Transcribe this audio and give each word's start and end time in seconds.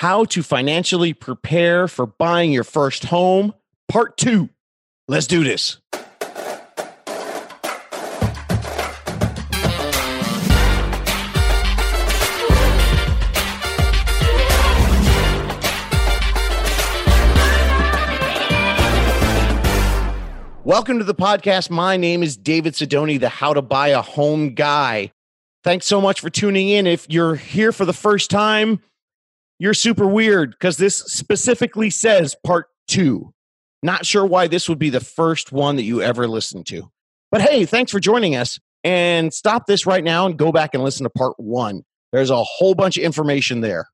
How 0.00 0.24
to 0.24 0.42
Financially 0.42 1.12
Prepare 1.12 1.86
for 1.86 2.06
Buying 2.06 2.52
Your 2.52 2.64
First 2.64 3.04
Home, 3.04 3.52
Part 3.86 4.16
2. 4.16 4.48
Let's 5.08 5.26
do 5.26 5.44
this. 5.44 5.76
Welcome 20.64 20.96
to 20.96 21.04
the 21.04 21.14
podcast. 21.14 21.68
My 21.68 21.98
name 21.98 22.22
is 22.22 22.38
David 22.38 22.72
Sidoni, 22.72 23.20
the 23.20 23.28
How 23.28 23.52
to 23.52 23.60
Buy 23.60 23.88
a 23.88 24.00
Home 24.00 24.54
guy. 24.54 25.12
Thanks 25.62 25.84
so 25.84 26.00
much 26.00 26.20
for 26.20 26.30
tuning 26.30 26.70
in. 26.70 26.86
If 26.86 27.06
you're 27.10 27.34
here 27.34 27.70
for 27.70 27.84
the 27.84 27.92
first 27.92 28.30
time, 28.30 28.80
you're 29.60 29.74
super 29.74 30.06
weird 30.06 30.52
because 30.52 30.78
this 30.78 30.96
specifically 30.96 31.90
says 31.90 32.34
part 32.44 32.66
two. 32.88 33.32
Not 33.82 34.06
sure 34.06 34.24
why 34.24 34.46
this 34.46 34.70
would 34.70 34.78
be 34.78 34.88
the 34.88 35.00
first 35.00 35.52
one 35.52 35.76
that 35.76 35.82
you 35.82 36.00
ever 36.00 36.26
listened 36.26 36.66
to. 36.68 36.90
But 37.30 37.42
hey, 37.42 37.66
thanks 37.66 37.92
for 37.92 38.00
joining 38.00 38.34
us. 38.34 38.58
And 38.82 39.32
stop 39.32 39.66
this 39.66 39.84
right 39.84 40.02
now 40.02 40.24
and 40.24 40.38
go 40.38 40.50
back 40.50 40.70
and 40.72 40.82
listen 40.82 41.04
to 41.04 41.10
part 41.10 41.38
one. 41.38 41.82
There's 42.10 42.30
a 42.30 42.42
whole 42.42 42.74
bunch 42.74 42.96
of 42.96 43.04
information 43.04 43.60
there. 43.60 43.86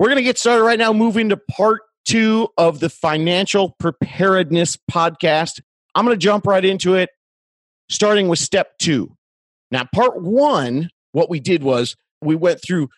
We're 0.00 0.08
going 0.08 0.16
to 0.16 0.24
get 0.24 0.38
started 0.38 0.64
right 0.64 0.78
now, 0.78 0.92
moving 0.92 1.28
to 1.28 1.36
part 1.36 1.82
two 2.04 2.48
of 2.58 2.80
the 2.80 2.90
Financial 2.90 3.76
Preparedness 3.78 4.76
Podcast. 4.90 5.60
I'm 5.94 6.04
going 6.04 6.18
to 6.18 6.22
jump 6.22 6.48
right 6.48 6.64
into 6.64 6.94
it, 6.94 7.10
starting 7.88 8.26
with 8.26 8.40
step 8.40 8.76
two. 8.78 9.16
Now, 9.70 9.86
part 9.94 10.20
one, 10.20 10.90
what 11.12 11.30
we 11.30 11.38
did 11.38 11.62
was 11.62 11.94
we 12.20 12.34
went 12.34 12.60
through 12.60 12.88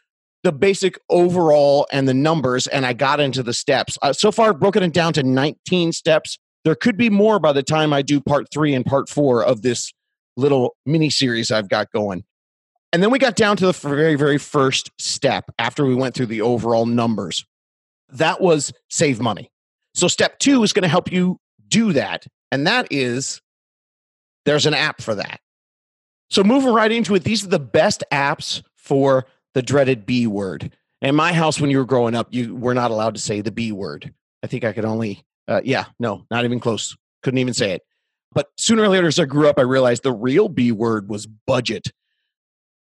the 0.46 0.52
basic 0.52 0.96
overall 1.10 1.88
and 1.90 2.06
the 2.06 2.14
numbers, 2.14 2.68
and 2.68 2.86
I 2.86 2.92
got 2.92 3.18
into 3.18 3.42
the 3.42 3.52
steps. 3.52 3.98
Uh, 4.00 4.12
so 4.12 4.30
far, 4.30 4.50
I've 4.50 4.60
broken 4.60 4.84
it 4.84 4.92
down 4.92 5.12
to 5.14 5.24
19 5.24 5.90
steps. 5.90 6.38
There 6.64 6.76
could 6.76 6.96
be 6.96 7.10
more 7.10 7.40
by 7.40 7.52
the 7.52 7.64
time 7.64 7.92
I 7.92 8.02
do 8.02 8.20
part 8.20 8.46
three 8.52 8.72
and 8.72 8.86
part 8.86 9.08
four 9.08 9.42
of 9.42 9.62
this 9.62 9.92
little 10.36 10.76
mini 10.86 11.10
series 11.10 11.50
I've 11.50 11.68
got 11.68 11.90
going. 11.90 12.22
And 12.92 13.02
then 13.02 13.10
we 13.10 13.18
got 13.18 13.34
down 13.34 13.56
to 13.56 13.66
the 13.66 13.72
very, 13.72 14.14
very 14.14 14.38
first 14.38 14.92
step 15.00 15.50
after 15.58 15.84
we 15.84 15.96
went 15.96 16.14
through 16.14 16.26
the 16.26 16.42
overall 16.42 16.86
numbers. 16.86 17.44
That 18.10 18.40
was 18.40 18.72
save 18.88 19.20
money. 19.20 19.50
So, 19.94 20.06
step 20.06 20.38
two 20.38 20.62
is 20.62 20.72
going 20.72 20.84
to 20.84 20.88
help 20.88 21.10
you 21.10 21.40
do 21.66 21.92
that. 21.92 22.24
And 22.52 22.68
that 22.68 22.86
is 22.92 23.42
there's 24.44 24.66
an 24.66 24.74
app 24.74 25.02
for 25.02 25.16
that. 25.16 25.40
So, 26.30 26.44
moving 26.44 26.72
right 26.72 26.92
into 26.92 27.16
it, 27.16 27.24
these 27.24 27.42
are 27.42 27.48
the 27.48 27.58
best 27.58 28.04
apps 28.12 28.62
for 28.76 29.26
the 29.56 29.62
dreaded 29.62 30.04
B 30.04 30.26
word. 30.26 30.70
In 31.00 31.14
my 31.14 31.32
house, 31.32 31.58
when 31.58 31.70
you 31.70 31.78
were 31.78 31.86
growing 31.86 32.14
up, 32.14 32.28
you 32.30 32.54
were 32.54 32.74
not 32.74 32.90
allowed 32.90 33.14
to 33.14 33.20
say 33.22 33.40
the 33.40 33.50
B 33.50 33.72
word. 33.72 34.12
I 34.42 34.48
think 34.48 34.64
I 34.64 34.74
could 34.74 34.84
only, 34.84 35.24
uh, 35.48 35.62
yeah, 35.64 35.86
no, 35.98 36.26
not 36.30 36.44
even 36.44 36.60
close. 36.60 36.94
Couldn't 37.22 37.38
even 37.38 37.54
say 37.54 37.70
it. 37.70 37.82
But 38.34 38.48
sooner 38.58 38.82
or 38.82 38.88
later, 38.88 39.06
as 39.06 39.18
I 39.18 39.24
grew 39.24 39.48
up, 39.48 39.58
I 39.58 39.62
realized 39.62 40.02
the 40.02 40.12
real 40.12 40.50
B 40.50 40.72
word 40.72 41.08
was 41.08 41.26
budget. 41.26 41.90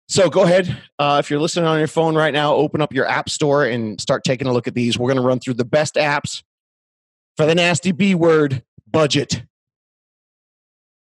So 0.08 0.30
go 0.30 0.44
ahead. 0.44 0.74
Uh, 0.98 1.18
if 1.22 1.28
you're 1.28 1.40
listening 1.40 1.66
on 1.66 1.78
your 1.78 1.88
phone 1.88 2.14
right 2.14 2.32
now, 2.32 2.54
open 2.54 2.80
up 2.80 2.94
your 2.94 3.06
app 3.06 3.28
store 3.28 3.66
and 3.66 4.00
start 4.00 4.24
taking 4.24 4.46
a 4.46 4.52
look 4.54 4.66
at 4.66 4.72
these. 4.72 4.98
We're 4.98 5.08
going 5.08 5.22
to 5.22 5.28
run 5.28 5.40
through 5.40 5.54
the 5.54 5.66
best 5.66 5.96
apps 5.96 6.42
for 7.36 7.44
the 7.44 7.54
nasty 7.54 7.92
B 7.92 8.14
word 8.14 8.62
budget. 8.90 9.42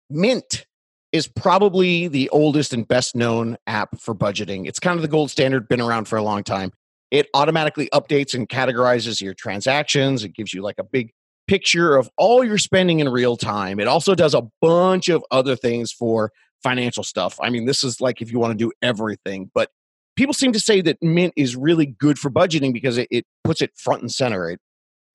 Mint 0.09 0.65
is 1.13 1.27
probably 1.27 2.09
the 2.09 2.29
oldest 2.31 2.73
and 2.73 2.87
best 2.87 3.17
known 3.17 3.57
app 3.67 3.99
for 4.01 4.15
budgeting. 4.15 4.67
It's 4.67 4.79
kind 4.79 4.97
of 4.97 5.03
the 5.03 5.09
gold 5.09 5.31
standard, 5.31 5.69
been 5.69 5.81
around 5.81 6.07
for 6.07 6.17
a 6.17 6.23
long 6.23 6.45
time. 6.45 6.73
It 7.11 7.29
automatically 7.33 7.89
updates 7.95 8.35
and 8.35 8.49
categorizes 8.49 9.21
your 9.21 9.33
transactions. 9.33 10.25
It 10.25 10.35
gives 10.35 10.53
you 10.53 10.63
like 10.63 10.79
a 10.79 10.85
big 10.85 11.13
picture 11.47 11.97
of 11.97 12.11
all 12.19 12.45
your 12.45 12.59
spending 12.59 13.01
in 13.01 13.09
real 13.09 13.37
time. 13.37 13.81
It 13.81 13.89
also 13.89 14.15
does 14.15 14.35
a 14.35 14.43
bunch 14.61 15.09
of 15.09 15.25
other 15.31 15.57
things 15.57 15.91
for 15.91 16.31
financial 16.63 17.03
stuff. 17.03 17.39
I 17.43 17.49
mean, 17.49 17.65
this 17.65 17.83
is 17.83 18.01
like 18.01 18.21
if 18.21 18.31
you 18.31 18.39
want 18.39 18.53
to 18.53 18.65
do 18.65 18.71
everything, 18.83 19.51
but 19.55 19.71
people 20.17 20.35
seem 20.35 20.53
to 20.53 20.61
say 20.61 20.83
that 20.83 21.03
Mint 21.03 21.33
is 21.37 21.57
really 21.57 21.87
good 21.87 22.19
for 22.19 22.31
budgeting 22.31 22.75
because 22.75 22.99
it, 22.99 23.09
it 23.11 23.25
puts 23.45 23.63
it 23.63 23.71
front 23.77 24.03
and 24.03 24.13
center. 24.13 24.51
It, 24.51 24.61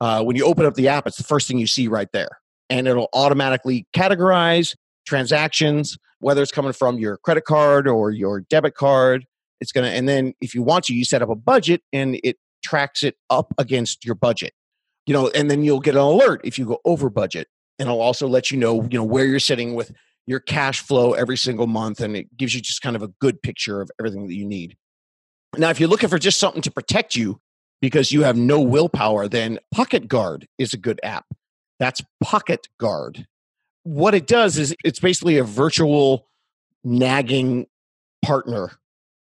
uh, 0.02 0.24
when 0.24 0.36
you 0.36 0.46
open 0.46 0.66
up 0.66 0.74
the 0.74 0.88
app, 0.88 1.06
it's 1.06 1.18
the 1.18 1.24
first 1.24 1.48
thing 1.48 1.60
you 1.60 1.68
see 1.68 1.88
right 1.88 2.10
there. 2.14 2.40
And 2.70 2.88
it'll 2.88 3.10
automatically 3.14 3.86
categorize 3.96 4.76
transactions, 5.06 5.98
whether 6.20 6.42
it's 6.42 6.52
coming 6.52 6.74
from 6.74 7.00
your 7.00 7.18
credit 7.18 7.46
card 7.46 7.88
or 7.88 8.12
your 8.12 8.42
debit 8.42 8.76
card. 8.76 9.26
It's 9.62 9.72
going 9.72 9.90
to, 9.90 9.96
and 9.96 10.08
then 10.08 10.34
if 10.42 10.54
you 10.54 10.64
want 10.64 10.86
to, 10.86 10.94
you 10.94 11.06
set 11.06 11.22
up 11.22 11.30
a 11.30 11.36
budget 11.36 11.82
and 11.94 12.20
it 12.24 12.38
tracks 12.64 13.04
it 13.04 13.16
up 13.30 13.54
against 13.58 14.06
your 14.06 14.16
budget. 14.16 14.54
You 15.06 15.14
know, 15.14 15.30
and 15.30 15.52
then 15.52 15.64
you'll 15.64 15.82
get 15.82 15.96
an 15.96 16.02
alert 16.02 16.42
if 16.44 16.58
you 16.58 16.66
go 16.66 16.80
over 16.86 17.10
budget. 17.10 17.48
And 17.80 17.88
it'll 17.90 18.02
also 18.02 18.28
let 18.28 18.52
you 18.52 18.58
know, 18.58 18.84
you 18.84 18.98
know, 18.98 19.04
where 19.04 19.26
you're 19.26 19.40
sitting 19.40 19.76
with 19.76 19.92
your 20.26 20.40
cash 20.40 20.80
flow 20.80 21.14
every 21.14 21.38
single 21.38 21.68
month. 21.68 22.00
And 22.00 22.16
it 22.16 22.38
gives 22.38 22.56
you 22.56 22.62
just 22.62 22.82
kind 22.82 22.96
of 22.96 23.04
a 23.04 23.10
good 23.20 23.42
picture 23.42 23.82
of 23.82 23.92
everything 24.00 24.28
that 24.28 24.36
you 24.36 24.46
need. 24.46 24.78
Now, 25.58 25.70
if 25.70 25.80
you're 25.80 25.90
looking 25.90 26.10
for 26.10 26.20
just 26.20 26.40
something 26.40 26.62
to 26.62 26.72
protect 26.72 27.16
you 27.16 27.40
because 27.82 28.12
you 28.12 28.24
have 28.24 28.38
no 28.38 28.62
willpower, 28.62 29.28
then 29.28 29.60
Pocket 29.74 30.08
Guard 30.08 30.48
is 30.58 30.74
a 30.74 30.78
good 30.78 31.00
app. 31.04 31.26
That's 31.80 32.02
Pocket 32.24 32.70
Guard 32.80 33.28
what 33.84 34.16
it 34.16 34.28
does 34.28 34.58
is 34.58 34.76
it's 34.84 35.00
basically 35.00 35.38
a 35.38 35.44
virtual 35.44 36.28
nagging 36.84 37.68
partner 38.24 38.72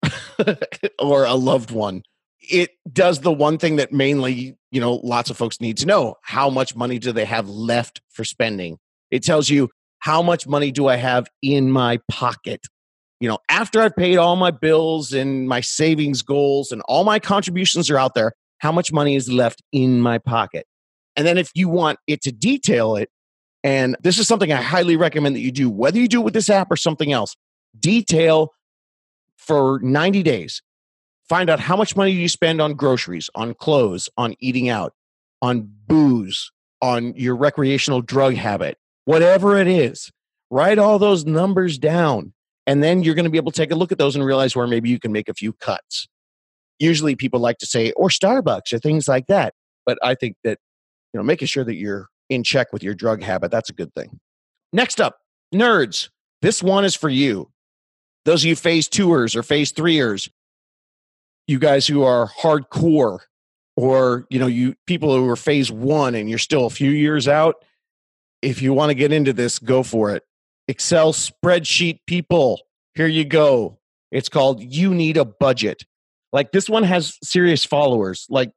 or 0.99 1.25
a 1.25 1.33
loved 1.33 1.71
one. 1.71 2.03
It 2.39 2.71
does 2.91 3.21
the 3.21 3.31
one 3.31 3.57
thing 3.57 3.77
that 3.77 3.91
mainly, 3.91 4.55
you 4.71 4.79
know, 4.79 4.95
lots 5.03 5.29
of 5.29 5.37
folks 5.37 5.59
need 5.59 5.77
to 5.77 5.87
know. 5.87 6.15
How 6.21 6.49
much 6.49 6.75
money 6.75 6.99
do 6.99 7.11
they 7.11 7.25
have 7.25 7.49
left 7.49 8.01
for 8.09 8.23
spending? 8.23 8.77
It 9.09 9.23
tells 9.23 9.49
you 9.49 9.69
how 9.99 10.21
much 10.21 10.47
money 10.47 10.71
do 10.71 10.87
I 10.87 10.97
have 10.97 11.27
in 11.41 11.71
my 11.71 11.99
pocket? 12.09 12.61
You 13.19 13.29
know, 13.29 13.39
after 13.49 13.81
I've 13.81 13.95
paid 13.95 14.17
all 14.17 14.35
my 14.35 14.51
bills 14.51 15.13
and 15.13 15.47
my 15.47 15.61
savings 15.61 16.21
goals 16.21 16.71
and 16.71 16.83
all 16.87 17.03
my 17.03 17.17
contributions 17.17 17.89
are 17.89 17.97
out 17.97 18.13
there, 18.13 18.33
how 18.59 18.71
much 18.71 18.91
money 18.91 19.15
is 19.15 19.31
left 19.31 19.63
in 19.71 20.01
my 20.01 20.19
pocket? 20.19 20.67
And 21.15 21.25
then 21.25 21.37
if 21.37 21.49
you 21.55 21.69
want 21.69 21.97
it 22.07 22.21
to 22.23 22.31
detail 22.31 22.95
it, 22.95 23.09
and 23.65 23.97
this 24.03 24.19
is 24.19 24.27
something 24.27 24.53
I 24.53 24.61
highly 24.61 24.95
recommend 24.95 25.35
that 25.35 25.39
you 25.39 25.51
do, 25.51 25.71
whether 25.71 25.97
you 25.97 26.07
do 26.07 26.21
it 26.21 26.23
with 26.23 26.35
this 26.35 26.51
app 26.51 26.69
or 26.69 26.75
something 26.75 27.11
else. 27.11 27.35
Detail 27.77 28.53
for 29.37 29.79
90 29.81 30.21
days. 30.21 30.61
Find 31.27 31.49
out 31.49 31.59
how 31.59 31.75
much 31.75 31.95
money 31.95 32.11
you 32.11 32.29
spend 32.29 32.61
on 32.61 32.75
groceries, 32.75 33.27
on 33.33 33.55
clothes, 33.55 34.07
on 34.17 34.35
eating 34.39 34.69
out, 34.69 34.93
on 35.41 35.67
booze, 35.87 36.51
on 36.79 37.15
your 37.15 37.35
recreational 37.35 38.03
drug 38.03 38.35
habit, 38.35 38.77
whatever 39.05 39.57
it 39.57 39.67
is. 39.67 40.11
Write 40.51 40.77
all 40.77 40.99
those 40.99 41.25
numbers 41.25 41.79
down. 41.79 42.33
And 42.67 42.83
then 42.83 43.01
you're 43.01 43.15
going 43.15 43.25
to 43.25 43.31
be 43.31 43.39
able 43.39 43.51
to 43.51 43.57
take 43.57 43.71
a 43.71 43.75
look 43.75 43.91
at 43.91 43.97
those 43.97 44.15
and 44.15 44.23
realize 44.23 44.55
where 44.55 44.67
maybe 44.67 44.89
you 44.89 44.99
can 44.99 45.11
make 45.11 45.27
a 45.27 45.33
few 45.33 45.53
cuts. 45.53 46.07
Usually 46.77 47.15
people 47.15 47.39
like 47.39 47.57
to 47.57 47.65
say, 47.65 47.93
or 47.93 48.09
Starbucks 48.09 48.73
or 48.73 48.77
things 48.77 49.07
like 49.07 49.25
that. 49.25 49.55
But 49.87 49.97
I 50.03 50.13
think 50.13 50.35
that, 50.43 50.59
you 51.13 51.19
know, 51.19 51.23
making 51.23 51.47
sure 51.47 51.63
that 51.63 51.75
you're 51.75 52.09
in 52.29 52.43
check 52.43 52.73
with 52.73 52.83
your 52.83 52.93
drug 52.93 53.21
habit. 53.21 53.51
That's 53.51 53.69
a 53.69 53.73
good 53.73 53.93
thing. 53.95 54.19
Next 54.73 54.99
up, 54.99 55.17
nerds. 55.53 56.09
This 56.41 56.61
one 56.61 56.85
is 56.85 56.95
for 56.95 57.09
you. 57.09 57.51
Those 58.25 58.43
of 58.43 58.49
you 58.49 58.55
phase 58.55 58.89
twoers 58.89 59.35
or 59.35 59.43
phase 59.43 59.71
threeers, 59.71 60.29
you 61.47 61.59
guys 61.59 61.87
who 61.87 62.03
are 62.03 62.29
hardcore, 62.29 63.19
or 63.77 64.25
you 64.29 64.39
know, 64.39 64.47
you 64.47 64.75
people 64.87 65.15
who 65.15 65.29
are 65.29 65.35
phase 65.35 65.71
one 65.71 66.15
and 66.15 66.29
you're 66.29 66.39
still 66.39 66.65
a 66.65 66.69
few 66.69 66.91
years 66.91 67.27
out. 67.27 67.55
If 68.41 68.61
you 68.61 68.73
want 68.73 68.89
to 68.89 68.95
get 68.95 69.11
into 69.11 69.33
this, 69.33 69.59
go 69.59 69.83
for 69.83 70.11
it. 70.11 70.23
Excel 70.67 71.13
spreadsheet 71.13 71.99
people, 72.07 72.61
here 72.95 73.07
you 73.07 73.25
go. 73.25 73.79
It's 74.11 74.29
called 74.29 74.63
You 74.63 74.93
Need 74.93 75.17
a 75.17 75.25
Budget. 75.25 75.83
Like 76.31 76.51
this 76.51 76.69
one 76.69 76.83
has 76.83 77.17
serious 77.23 77.65
followers, 77.65 78.25
like 78.29 78.51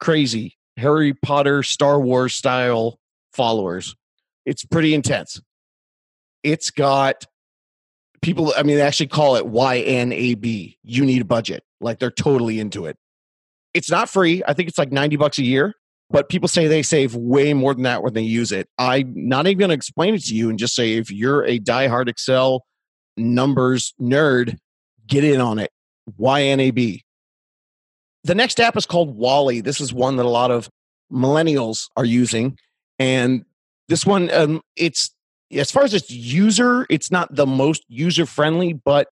crazy. 0.00 0.56
Harry 0.76 1.12
Potter, 1.12 1.62
Star 1.62 2.00
Wars 2.00 2.34
style 2.34 2.99
followers. 3.32 3.94
It's 4.46 4.64
pretty 4.64 4.94
intense. 4.94 5.40
It's 6.42 6.70
got 6.70 7.26
people, 8.22 8.52
I 8.56 8.62
mean, 8.62 8.76
they 8.76 8.82
actually 8.82 9.08
call 9.08 9.36
it 9.36 9.44
YNAB. 9.44 10.76
You 10.82 11.04
need 11.04 11.22
a 11.22 11.26
budget. 11.26 11.62
Like 11.80 11.98
they're 11.98 12.10
totally 12.10 12.60
into 12.60 12.86
it. 12.86 12.96
It's 13.74 13.90
not 13.90 14.08
free. 14.08 14.42
I 14.46 14.52
think 14.52 14.68
it's 14.68 14.78
like 14.78 14.92
90 14.92 15.16
bucks 15.16 15.38
a 15.38 15.44
year, 15.44 15.74
but 16.10 16.28
people 16.28 16.48
say 16.48 16.66
they 16.66 16.82
save 16.82 17.14
way 17.14 17.54
more 17.54 17.74
than 17.74 17.84
that 17.84 18.02
when 18.02 18.14
they 18.14 18.22
use 18.22 18.52
it. 18.52 18.68
I'm 18.78 19.12
not 19.14 19.46
even 19.46 19.58
going 19.58 19.68
to 19.68 19.74
explain 19.74 20.14
it 20.14 20.24
to 20.24 20.34
you 20.34 20.50
and 20.50 20.58
just 20.58 20.74
say 20.74 20.94
if 20.94 21.10
you're 21.10 21.44
a 21.44 21.58
diehard 21.58 22.08
Excel 22.08 22.64
numbers 23.16 23.94
nerd, 24.00 24.56
get 25.06 25.24
in 25.24 25.40
on 25.40 25.58
it. 25.58 25.70
YNAB. 26.18 27.00
The 28.24 28.34
next 28.34 28.60
app 28.60 28.76
is 28.76 28.86
called 28.86 29.16
Wally. 29.16 29.60
This 29.60 29.80
is 29.80 29.92
one 29.92 30.16
that 30.16 30.26
a 30.26 30.30
lot 30.30 30.50
of 30.50 30.68
millennials 31.12 31.88
are 31.96 32.04
using 32.04 32.56
and 33.00 33.44
this 33.88 34.06
one 34.06 34.30
um, 34.32 34.62
it's 34.76 35.12
as 35.52 35.72
far 35.72 35.82
as 35.82 35.94
its 35.94 36.10
user 36.10 36.86
it's 36.88 37.10
not 37.10 37.34
the 37.34 37.46
most 37.46 37.84
user 37.88 38.26
friendly 38.26 38.72
but 38.72 39.08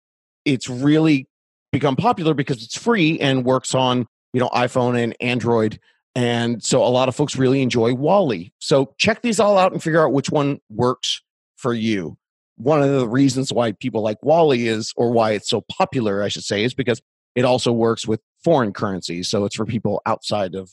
it's 0.45 0.68
really 0.68 1.27
become 1.71 1.95
popular 1.95 2.33
because 2.33 2.63
it's 2.63 2.77
free 2.77 3.19
and 3.19 3.45
works 3.45 3.75
on 3.75 4.07
you 4.33 4.39
know, 4.39 4.50
iPhone 4.50 5.01
and 5.01 5.15
Android. 5.21 5.80
And 6.15 6.63
so 6.63 6.83
a 6.83 6.89
lot 6.89 7.07
of 7.07 7.15
folks 7.15 7.35
really 7.35 7.62
enjoy 7.62 7.94
Wally. 7.94 8.53
So 8.59 8.94
check 8.97 9.21
these 9.21 9.39
all 9.39 9.57
out 9.57 9.71
and 9.71 9.81
figure 9.81 10.06
out 10.06 10.13
which 10.13 10.30
one 10.30 10.59
works 10.69 11.21
for 11.56 11.74
you. 11.74 12.18
One 12.57 12.83
of 12.83 12.89
the 12.91 13.07
reasons 13.07 13.51
why 13.51 13.71
people 13.71 14.01
like 14.01 14.21
Wally 14.21 14.68
is, 14.68 14.94
or 14.95 15.12
why 15.12 15.31
it's 15.31 15.50
so 15.50 15.63
popular, 15.71 16.21
I 16.21 16.27
should 16.27 16.44
say, 16.44 16.63
is 16.63 16.74
because 16.74 17.01
it 17.35 17.45
also 17.45 17.71
works 17.71 18.07
with 18.07 18.21
foreign 18.44 18.74
currencies. 18.74 19.27
So 19.30 19.45
it's 19.45 19.56
for 19.56 19.65
people 19.65 20.01
outside 20.06 20.53
of 20.53 20.71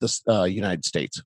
the 0.00 0.20
uh, 0.26 0.44
United 0.44 0.86
States. 0.86 1.22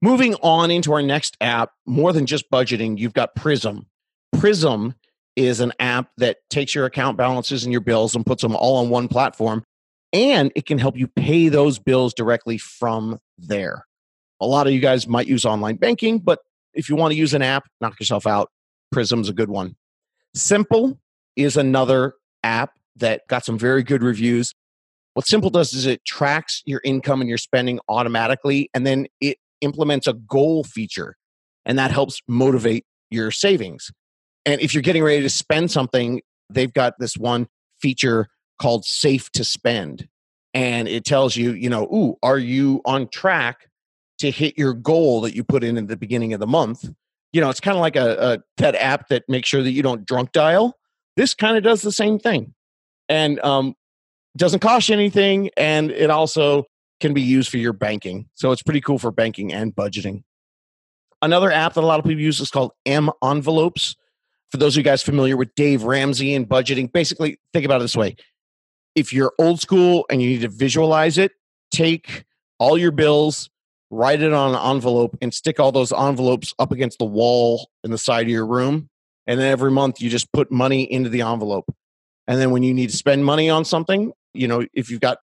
Moving 0.00 0.34
on 0.36 0.70
into 0.70 0.92
our 0.92 1.02
next 1.02 1.36
app, 1.40 1.72
more 1.86 2.12
than 2.12 2.26
just 2.26 2.50
budgeting, 2.50 2.98
you've 2.98 3.14
got 3.14 3.34
Prism. 3.34 3.86
Prism 4.32 4.94
is 5.34 5.60
an 5.60 5.72
app 5.80 6.10
that 6.18 6.38
takes 6.50 6.74
your 6.74 6.84
account 6.84 7.16
balances 7.16 7.64
and 7.64 7.72
your 7.72 7.80
bills 7.80 8.14
and 8.14 8.24
puts 8.24 8.42
them 8.42 8.54
all 8.54 8.76
on 8.76 8.90
one 8.90 9.08
platform. 9.08 9.64
And 10.12 10.52
it 10.54 10.66
can 10.66 10.78
help 10.78 10.96
you 10.96 11.06
pay 11.06 11.48
those 11.48 11.78
bills 11.78 12.14
directly 12.14 12.58
from 12.58 13.18
there. 13.36 13.86
A 14.40 14.46
lot 14.46 14.66
of 14.66 14.72
you 14.72 14.80
guys 14.80 15.08
might 15.08 15.26
use 15.26 15.44
online 15.44 15.76
banking, 15.76 16.18
but 16.20 16.40
if 16.74 16.88
you 16.88 16.96
want 16.96 17.12
to 17.12 17.18
use 17.18 17.34
an 17.34 17.42
app, 17.42 17.68
knock 17.80 17.98
yourself 17.98 18.26
out. 18.26 18.50
Prism's 18.92 19.28
a 19.28 19.32
good 19.32 19.50
one. 19.50 19.74
Simple 20.34 20.98
is 21.36 21.56
another 21.56 22.14
app 22.42 22.72
that 22.96 23.26
got 23.28 23.44
some 23.44 23.58
very 23.58 23.82
good 23.82 24.02
reviews. 24.02 24.54
What 25.14 25.26
Simple 25.26 25.50
does 25.50 25.72
is 25.72 25.86
it 25.86 26.04
tracks 26.04 26.62
your 26.66 26.80
income 26.84 27.20
and 27.20 27.28
your 27.28 27.38
spending 27.38 27.80
automatically, 27.88 28.70
and 28.74 28.86
then 28.86 29.08
it 29.20 29.38
implements 29.60 30.06
a 30.06 30.14
goal 30.14 30.64
feature, 30.64 31.16
and 31.64 31.78
that 31.78 31.90
helps 31.90 32.20
motivate 32.28 32.84
your 33.10 33.30
savings. 33.30 33.90
And 34.46 34.60
if 34.60 34.74
you're 34.74 34.82
getting 34.82 35.02
ready 35.02 35.22
to 35.22 35.30
spend 35.30 35.70
something, 35.70 36.22
they've 36.50 36.72
got 36.72 36.94
this 36.98 37.16
one 37.16 37.48
feature 37.80 38.28
called 38.60 38.84
Safe 38.84 39.30
to 39.32 39.44
Spend. 39.44 40.08
And 40.54 40.88
it 40.88 41.04
tells 41.04 41.36
you, 41.36 41.52
you 41.52 41.68
know, 41.68 41.84
ooh, 41.84 42.16
are 42.22 42.38
you 42.38 42.80
on 42.84 43.08
track 43.08 43.68
to 44.18 44.30
hit 44.30 44.58
your 44.58 44.72
goal 44.72 45.20
that 45.20 45.34
you 45.34 45.44
put 45.44 45.62
in 45.62 45.76
at 45.76 45.88
the 45.88 45.96
beginning 45.96 46.32
of 46.32 46.40
the 46.40 46.46
month? 46.46 46.88
You 47.32 47.40
know, 47.40 47.50
it's 47.50 47.60
kind 47.60 47.76
of 47.76 47.82
like 47.82 47.96
a, 47.96 48.16
a 48.18 48.38
that 48.56 48.74
app 48.74 49.08
that 49.08 49.24
makes 49.28 49.48
sure 49.48 49.62
that 49.62 49.70
you 49.70 49.82
don't 49.82 50.06
drunk 50.06 50.32
dial. 50.32 50.76
This 51.16 51.34
kind 51.34 51.56
of 51.56 51.62
does 51.62 51.82
the 51.82 51.92
same 51.92 52.18
thing, 52.18 52.54
and 53.08 53.38
um, 53.40 53.74
doesn't 54.36 54.60
cost 54.60 54.88
you 54.88 54.94
anything, 54.94 55.50
and 55.56 55.90
it 55.90 56.10
also 56.10 56.64
can 57.00 57.14
be 57.14 57.22
used 57.22 57.50
for 57.50 57.58
your 57.58 57.72
banking. 57.72 58.28
So 58.34 58.52
it's 58.52 58.62
pretty 58.62 58.80
cool 58.80 58.98
for 58.98 59.10
banking 59.10 59.52
and 59.52 59.74
budgeting. 59.74 60.22
Another 61.20 61.50
app 61.50 61.74
that 61.74 61.82
a 61.82 61.86
lot 61.86 61.98
of 61.98 62.04
people 62.04 62.22
use 62.22 62.40
is 62.40 62.50
called 62.50 62.72
M 62.86 63.10
Envelopes. 63.22 63.96
For 64.50 64.56
those 64.56 64.74
of 64.74 64.78
you 64.78 64.84
guys 64.84 65.02
familiar 65.02 65.36
with 65.36 65.54
Dave 65.54 65.82
Ramsey 65.82 66.34
and 66.34 66.48
budgeting, 66.48 66.90
basically 66.92 67.38
think 67.52 67.64
about 67.64 67.80
it 67.80 67.84
this 67.84 67.96
way. 67.96 68.16
If 68.94 69.12
you're 69.12 69.32
old 69.38 69.60
school 69.60 70.06
and 70.10 70.22
you 70.22 70.28
need 70.28 70.40
to 70.40 70.48
visualize 70.48 71.18
it, 71.18 71.32
take 71.70 72.24
all 72.58 72.78
your 72.78 72.90
bills, 72.90 73.50
write 73.90 74.22
it 74.22 74.32
on 74.32 74.54
an 74.54 74.76
envelope, 74.76 75.16
and 75.20 75.32
stick 75.34 75.60
all 75.60 75.70
those 75.70 75.92
envelopes 75.92 76.54
up 76.58 76.72
against 76.72 76.98
the 76.98 77.04
wall 77.04 77.70
in 77.84 77.90
the 77.90 77.98
side 77.98 78.26
of 78.26 78.30
your 78.30 78.46
room. 78.46 78.88
And 79.26 79.38
then 79.38 79.50
every 79.52 79.70
month 79.70 80.00
you 80.00 80.08
just 80.08 80.32
put 80.32 80.50
money 80.50 80.90
into 80.90 81.10
the 81.10 81.20
envelope. 81.20 81.66
And 82.26 82.40
then 82.40 82.50
when 82.50 82.62
you 82.62 82.72
need 82.72 82.90
to 82.90 82.96
spend 82.96 83.24
money 83.24 83.50
on 83.50 83.64
something, 83.64 84.12
you 84.34 84.48
know, 84.48 84.64
if 84.72 84.90
you've 84.90 85.00
got 85.00 85.18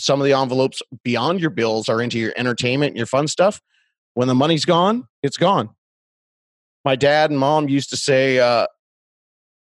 some 0.00 0.20
of 0.20 0.24
the 0.24 0.32
envelopes 0.32 0.82
beyond 1.04 1.40
your 1.40 1.50
bills 1.50 1.88
are 1.88 2.00
into 2.00 2.18
your 2.18 2.32
entertainment 2.36 2.90
and 2.90 2.96
your 2.96 3.06
fun 3.06 3.28
stuff. 3.28 3.60
When 4.14 4.28
the 4.28 4.34
money's 4.34 4.64
gone, 4.64 5.06
it's 5.22 5.36
gone. 5.36 5.70
My 6.84 6.96
dad 6.96 7.30
and 7.30 7.38
mom 7.38 7.68
used 7.68 7.90
to 7.90 7.96
say, 7.96 8.38
uh, 8.38 8.66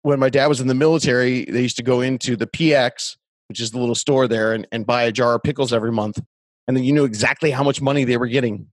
when 0.02 0.20
my 0.20 0.30
dad 0.30 0.46
was 0.46 0.60
in 0.60 0.68
the 0.68 0.74
military, 0.74 1.44
they 1.44 1.62
used 1.62 1.76
to 1.76 1.82
go 1.82 2.00
into 2.00 2.36
the 2.36 2.46
PX, 2.46 3.16
which 3.48 3.60
is 3.60 3.72
the 3.72 3.78
little 3.78 3.94
store 3.94 4.28
there, 4.28 4.52
and, 4.52 4.66
and 4.72 4.86
buy 4.86 5.02
a 5.02 5.12
jar 5.12 5.34
of 5.34 5.42
pickles 5.42 5.72
every 5.72 5.92
month. 5.92 6.20
And 6.66 6.76
then 6.76 6.84
you 6.84 6.92
knew 6.92 7.04
exactly 7.04 7.50
how 7.50 7.64
much 7.64 7.80
money 7.80 8.04
they 8.04 8.16
were 8.16 8.26
getting. 8.26 8.68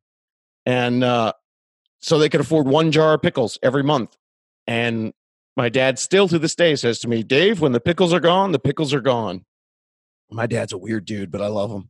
And 0.65 1.03
uh, 1.03 1.33
so 1.99 2.19
they 2.19 2.29
could 2.29 2.41
afford 2.41 2.67
one 2.67 2.91
jar 2.91 3.15
of 3.15 3.21
pickles 3.21 3.57
every 3.63 3.83
month. 3.83 4.15
And 4.67 5.13
my 5.57 5.69
dad 5.69 5.97
still 5.97 6.27
to 6.27 6.37
this 6.37 6.55
day 6.55 6.75
says 6.75 6.99
to 6.99 7.07
me, 7.07 7.23
Dave, 7.23 7.61
when 7.61 7.71
the 7.71 7.79
pickles 7.79 8.13
are 8.13 8.19
gone, 8.19 8.51
the 8.51 8.59
pickles 8.59 8.93
are 8.93 9.01
gone. 9.01 9.45
My 10.31 10.47
dad's 10.47 10.73
a 10.73 10.77
weird 10.77 11.05
dude, 11.05 11.31
but 11.31 11.41
I 11.41 11.47
love 11.47 11.71
him. 11.71 11.89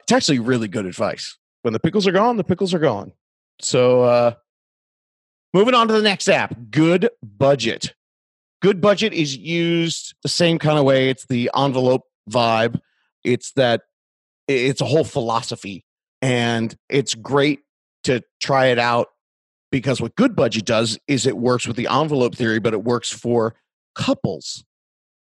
It's 0.00 0.12
actually 0.12 0.38
really 0.38 0.68
good 0.68 0.86
advice. 0.86 1.36
When 1.62 1.72
the 1.72 1.80
pickles 1.80 2.06
are 2.06 2.12
gone, 2.12 2.36
the 2.36 2.44
pickles 2.44 2.72
are 2.72 2.78
gone. 2.78 3.12
So, 3.60 4.02
uh, 4.02 4.34
moving 5.52 5.74
on 5.74 5.88
to 5.88 5.94
the 5.94 6.02
next 6.02 6.28
app, 6.28 6.54
Good 6.70 7.10
Budget. 7.22 7.94
Good 8.60 8.80
Budget 8.80 9.12
is 9.12 9.36
used 9.36 10.14
the 10.22 10.28
same 10.28 10.58
kind 10.58 10.78
of 10.78 10.84
way. 10.84 11.10
It's 11.10 11.26
the 11.26 11.50
envelope 11.56 12.02
vibe. 12.30 12.80
It's 13.24 13.52
that 13.52 13.82
it's 14.46 14.80
a 14.80 14.86
whole 14.86 15.04
philosophy, 15.04 15.84
and 16.22 16.74
it's 16.88 17.14
great 17.14 17.60
to 18.04 18.22
try 18.40 18.66
it 18.66 18.78
out 18.78 19.08
because 19.70 20.00
what 20.00 20.16
Good 20.16 20.34
Budget 20.34 20.64
does 20.64 20.98
is 21.06 21.26
it 21.26 21.36
works 21.36 21.66
with 21.66 21.76
the 21.76 21.88
envelope 21.88 22.34
theory, 22.34 22.58
but 22.58 22.72
it 22.72 22.84
works 22.84 23.12
for 23.12 23.54
couples 23.94 24.64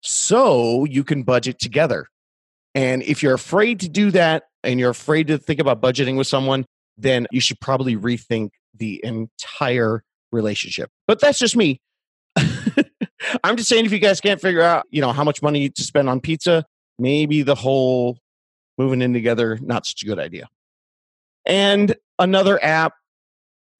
so 0.02 0.84
you 0.84 1.04
can 1.04 1.22
budget 1.22 1.58
together. 1.58 2.08
And 2.74 3.02
if 3.02 3.22
you're 3.22 3.34
afraid 3.34 3.80
to 3.80 3.88
do 3.88 4.10
that 4.10 4.44
and 4.62 4.78
you're 4.78 4.90
afraid 4.90 5.28
to 5.28 5.38
think 5.38 5.60
about 5.60 5.80
budgeting 5.80 6.16
with 6.16 6.26
someone, 6.26 6.66
then 6.96 7.26
you 7.30 7.40
should 7.40 7.60
probably 7.60 7.96
rethink 7.96 8.50
the 8.74 9.00
entire 9.04 10.04
relationship. 10.30 10.90
But 11.06 11.20
that's 11.20 11.38
just 11.38 11.56
me. 11.56 11.80
I'm 13.44 13.56
just 13.56 13.68
saying 13.68 13.84
if 13.84 13.92
you 13.92 13.98
guys 13.98 14.20
can't 14.20 14.40
figure 14.40 14.62
out, 14.62 14.86
you 14.90 15.00
know, 15.00 15.12
how 15.12 15.24
much 15.24 15.42
money 15.42 15.68
to 15.70 15.82
spend 15.82 16.08
on 16.08 16.20
pizza, 16.20 16.64
maybe 16.98 17.42
the 17.42 17.54
whole 17.54 18.18
moving 18.78 19.02
in 19.02 19.12
together 19.12 19.58
not 19.62 19.86
such 19.86 20.02
a 20.02 20.06
good 20.06 20.18
idea. 20.18 20.48
And 21.44 21.94
another 22.18 22.62
app 22.62 22.94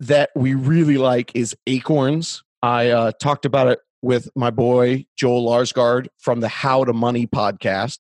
that 0.01 0.31
we 0.35 0.55
really 0.55 0.99
like 0.99 1.33
is 1.35 1.57
Acorns. 1.67 2.43
I 2.63 2.91
uh, 2.91 3.13
talked 3.13 3.45
about 3.47 3.69
it 3.69 3.81
with 4.03 4.29
my 4.35 4.51
boy 4.51 5.07
Joel 5.17 5.49
Larsgaard 5.49 6.09
from 6.19 6.41
the 6.41 6.49
How 6.49 6.85
to 6.85 6.93
Money 6.93 7.27
podcast. 7.27 7.99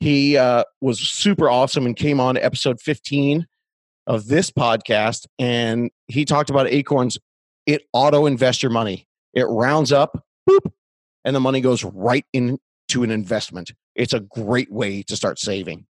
He 0.00 0.36
uh, 0.36 0.64
was 0.80 1.00
super 1.00 1.48
awesome 1.48 1.86
and 1.86 1.96
came 1.96 2.20
on 2.20 2.36
episode 2.36 2.80
15 2.80 3.46
of 4.06 4.26
this 4.26 4.50
podcast. 4.50 5.26
And 5.38 5.90
he 6.08 6.24
talked 6.24 6.50
about 6.50 6.66
Acorns. 6.66 7.18
It 7.66 7.82
auto 7.92 8.26
invest 8.26 8.62
your 8.62 8.72
money, 8.72 9.06
it 9.32 9.44
rounds 9.44 9.90
up, 9.92 10.22
boop, 10.48 10.70
and 11.24 11.34
the 11.34 11.40
money 11.40 11.62
goes 11.62 11.82
right 11.82 12.26
into 12.34 12.58
an 13.02 13.10
investment. 13.10 13.72
It's 13.94 14.12
a 14.12 14.20
great 14.20 14.70
way 14.70 15.02
to 15.04 15.16
start 15.16 15.38
saving. 15.38 15.86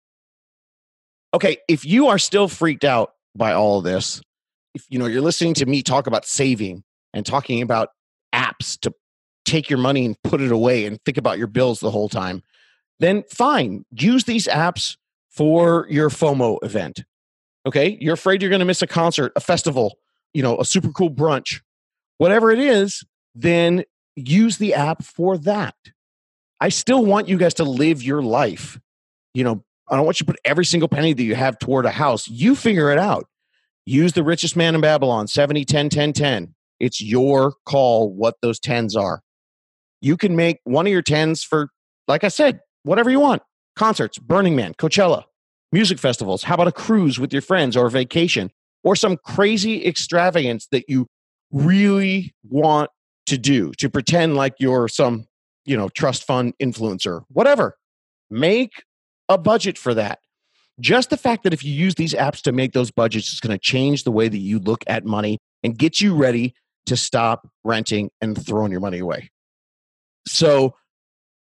Okay, 1.34 1.58
if 1.68 1.84
you 1.84 2.10
are 2.10 2.20
still 2.20 2.48
freaked 2.48 2.84
out 2.84 3.14
by 3.36 3.54
all 3.54 3.80
of 3.80 3.84
this, 3.84 4.22
if 4.76 4.86
you 4.90 5.00
know 5.00 5.08
you're 5.08 5.22
listening 5.22 5.56
to 5.56 5.66
me 5.66 5.82
talk 5.82 6.06
about 6.06 6.26
saving 6.26 6.84
and 7.12 7.26
talking 7.26 7.64
about 7.64 7.90
apps 8.36 8.80
to 8.82 8.94
take 9.46 9.70
your 9.70 9.80
money 9.80 10.06
and 10.06 10.22
put 10.24 10.42
it 10.42 10.52
away 10.52 10.86
and 10.86 11.04
think 11.04 11.18
about 11.18 11.38
your 11.38 11.48
bills 11.48 11.80
the 11.80 11.92
whole 11.92 12.10
time, 12.10 12.44
then 13.00 13.24
fine. 13.30 13.86
Use 13.92 14.24
these 14.24 14.48
apps 14.48 14.98
for 15.30 15.88
your 15.90 16.10
FOMO 16.10 16.60
event. 16.64 17.04
Okay. 17.66 17.98
You're 18.00 18.14
afraid 18.14 18.42
you're 18.42 18.50
going 18.50 18.60
to 18.60 18.66
miss 18.66 18.82
a 18.82 18.88
concert, 18.88 19.32
a 19.36 19.40
festival, 19.40 19.98
you 20.34 20.44
know, 20.44 20.60
a 20.60 20.66
super 20.66 20.92
cool 20.92 21.10
brunch, 21.10 21.62
whatever 22.18 22.52
it 22.52 22.60
is, 22.60 23.04
then 23.36 23.84
use 24.16 24.58
the 24.58 24.74
app 24.74 25.04
for 25.04 25.38
that. 25.40 25.76
I 26.60 26.70
still 26.70 27.06
want 27.06 27.28
you 27.28 27.38
guys 27.38 27.56
to 27.56 27.64
live 27.64 28.04
your 28.04 28.22
life. 28.22 28.80
You 29.34 29.44
know, 29.44 29.64
I 29.90 29.96
don't 29.96 30.06
want 30.06 30.20
you 30.20 30.26
to 30.26 30.32
put 30.32 30.40
every 30.46 30.66
single 30.66 30.88
penny 30.88 31.14
that 31.14 31.24
you 31.24 31.36
have 31.36 31.60
toward 31.60 31.86
a 31.86 31.92
house. 31.92 32.28
You 32.28 32.56
figure 32.56 32.92
it 32.92 33.00
out. 33.00 33.28
Use 33.86 34.14
the 34.14 34.24
richest 34.24 34.56
man 34.56 34.76
in 34.76 34.82
Babylon 34.82 35.28
70, 35.28 35.66
10, 35.66 35.90
10, 35.90 36.14
10. 36.14 36.56
It's 36.80 37.02
your 37.02 37.54
call 37.66 38.14
what 38.14 38.36
those 38.42 38.60
10s 38.60 38.96
are 38.96 39.22
you 40.04 40.18
can 40.18 40.36
make 40.36 40.60
one 40.66 40.86
of 40.86 40.92
your 40.92 41.02
10s 41.02 41.46
for, 41.46 41.70
like 42.08 42.24
I 42.24 42.28
said, 42.28 42.60
whatever 42.84 43.10
you 43.10 43.20
want 43.20 43.42
concerts, 43.76 44.20
Burning 44.20 44.56
Man, 44.56 44.74
Coachella, 44.74 45.24
music 45.72 45.98
festivals. 45.98 46.44
How 46.44 46.56
about 46.56 46.68
a 46.68 46.72
cruise 46.72 47.20
with 47.20 47.32
your 47.32 47.42
friends 47.42 47.76
or 47.76 47.88
a 47.88 47.90
vacation 47.90 48.52
or 48.84 48.96
some 48.96 49.18
crazy 49.18 49.86
extravagance 49.86 50.68
that 50.72 50.84
you 50.88 51.08
really 51.52 52.36
want 52.44 52.90
to 53.28 53.38
do 53.38 53.72
to 53.78 53.90
pretend 53.90 54.36
like 54.36 54.54
you're 54.60 54.88
some, 54.88 55.26
you 55.66 55.78
know, 55.78 55.88
trust 55.90 56.26
fund 56.26 56.54
influencer, 56.62 57.22
whatever. 57.30 57.78
Make 58.30 58.84
a 59.30 59.38
budget 59.38 59.78
for 59.78 59.94
that. 59.94 60.20
Just 60.80 61.12
the 61.12 61.18
fact 61.18 61.44
that 61.44 61.54
if 61.54 61.64
you 61.64 61.72
use 61.72 61.96
these 61.96 62.14
apps 62.14 62.42
to 62.42 62.52
make 62.52 62.74
those 62.74 62.92
budgets 62.92 63.32
is 63.32 63.40
going 63.40 63.56
to 63.56 63.62
change 63.62 64.04
the 64.04 64.12
way 64.12 64.28
that 64.28 64.38
you 64.38 64.60
look 64.60 64.84
at 64.88 65.06
money 65.06 65.38
and 65.64 65.78
get 65.78 66.02
you 66.02 66.14
ready 66.14 66.54
to 66.88 66.98
stop 66.98 67.48
renting 67.64 68.10
and 68.20 68.44
throwing 68.46 68.72
your 68.72 68.82
money 68.82 69.00
away. 69.00 69.30
So 70.28 70.76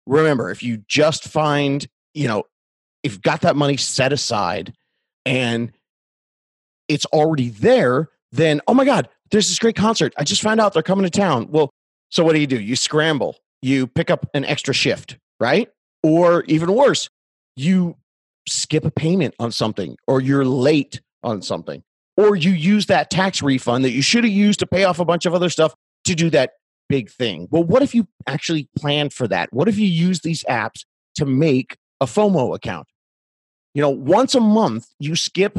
remember, 0.05 0.49
if 0.51 0.63
you 0.63 0.83
just 0.87 1.25
find, 1.25 1.85
you 2.13 2.27
know, 2.27 2.43
if 3.03 3.13
you've 3.13 3.21
got 3.21 3.41
that 3.41 3.55
money 3.55 3.77
set 3.77 4.13
aside 4.13 4.73
and 5.25 5.71
it's 6.87 7.05
already 7.07 7.49
there, 7.49 8.09
then, 8.31 8.61
oh 8.67 8.73
my 8.73 8.85
God, 8.85 9.09
there's 9.31 9.47
this 9.47 9.59
great 9.59 9.75
concert. 9.75 10.13
I 10.17 10.23
just 10.23 10.41
found 10.41 10.59
out 10.59 10.73
they're 10.73 10.83
coming 10.83 11.03
to 11.03 11.09
town. 11.09 11.47
Well, 11.49 11.69
so 12.09 12.23
what 12.23 12.33
do 12.33 12.39
you 12.39 12.47
do? 12.47 12.59
You 12.59 12.75
scramble, 12.75 13.37
you 13.61 13.87
pick 13.87 14.09
up 14.09 14.27
an 14.33 14.45
extra 14.45 14.73
shift, 14.73 15.17
right? 15.39 15.69
Or 16.03 16.43
even 16.45 16.73
worse, 16.73 17.09
you 17.55 17.95
skip 18.47 18.85
a 18.85 18.91
payment 18.91 19.33
on 19.39 19.51
something 19.51 19.97
or 20.07 20.21
you're 20.21 20.45
late 20.45 21.01
on 21.23 21.41
something 21.41 21.83
or 22.17 22.35
you 22.35 22.51
use 22.51 22.87
that 22.87 23.09
tax 23.09 23.41
refund 23.41 23.85
that 23.85 23.91
you 23.91 24.01
should 24.01 24.23
have 24.23 24.33
used 24.33 24.59
to 24.59 24.67
pay 24.67 24.83
off 24.83 24.99
a 24.99 25.05
bunch 25.05 25.25
of 25.25 25.33
other 25.33 25.49
stuff 25.49 25.73
to 26.05 26.15
do 26.15 26.29
that 26.29 26.53
big 26.89 27.09
thing. 27.09 27.47
Well, 27.51 27.63
what 27.63 27.81
if 27.81 27.93
you 27.95 28.07
actually 28.27 28.69
planned 28.77 29.13
for 29.13 29.27
that? 29.27 29.51
What 29.53 29.67
if 29.67 29.77
you 29.77 29.87
use 29.87 30.21
these 30.21 30.43
apps 30.49 30.85
to 31.15 31.25
make 31.25 31.77
a 32.01 32.05
FOMO 32.05 32.55
account? 32.55 32.87
You 33.73 33.81
know, 33.81 33.89
once 33.89 34.35
a 34.35 34.39
month, 34.39 34.87
you 34.99 35.15
skip 35.15 35.57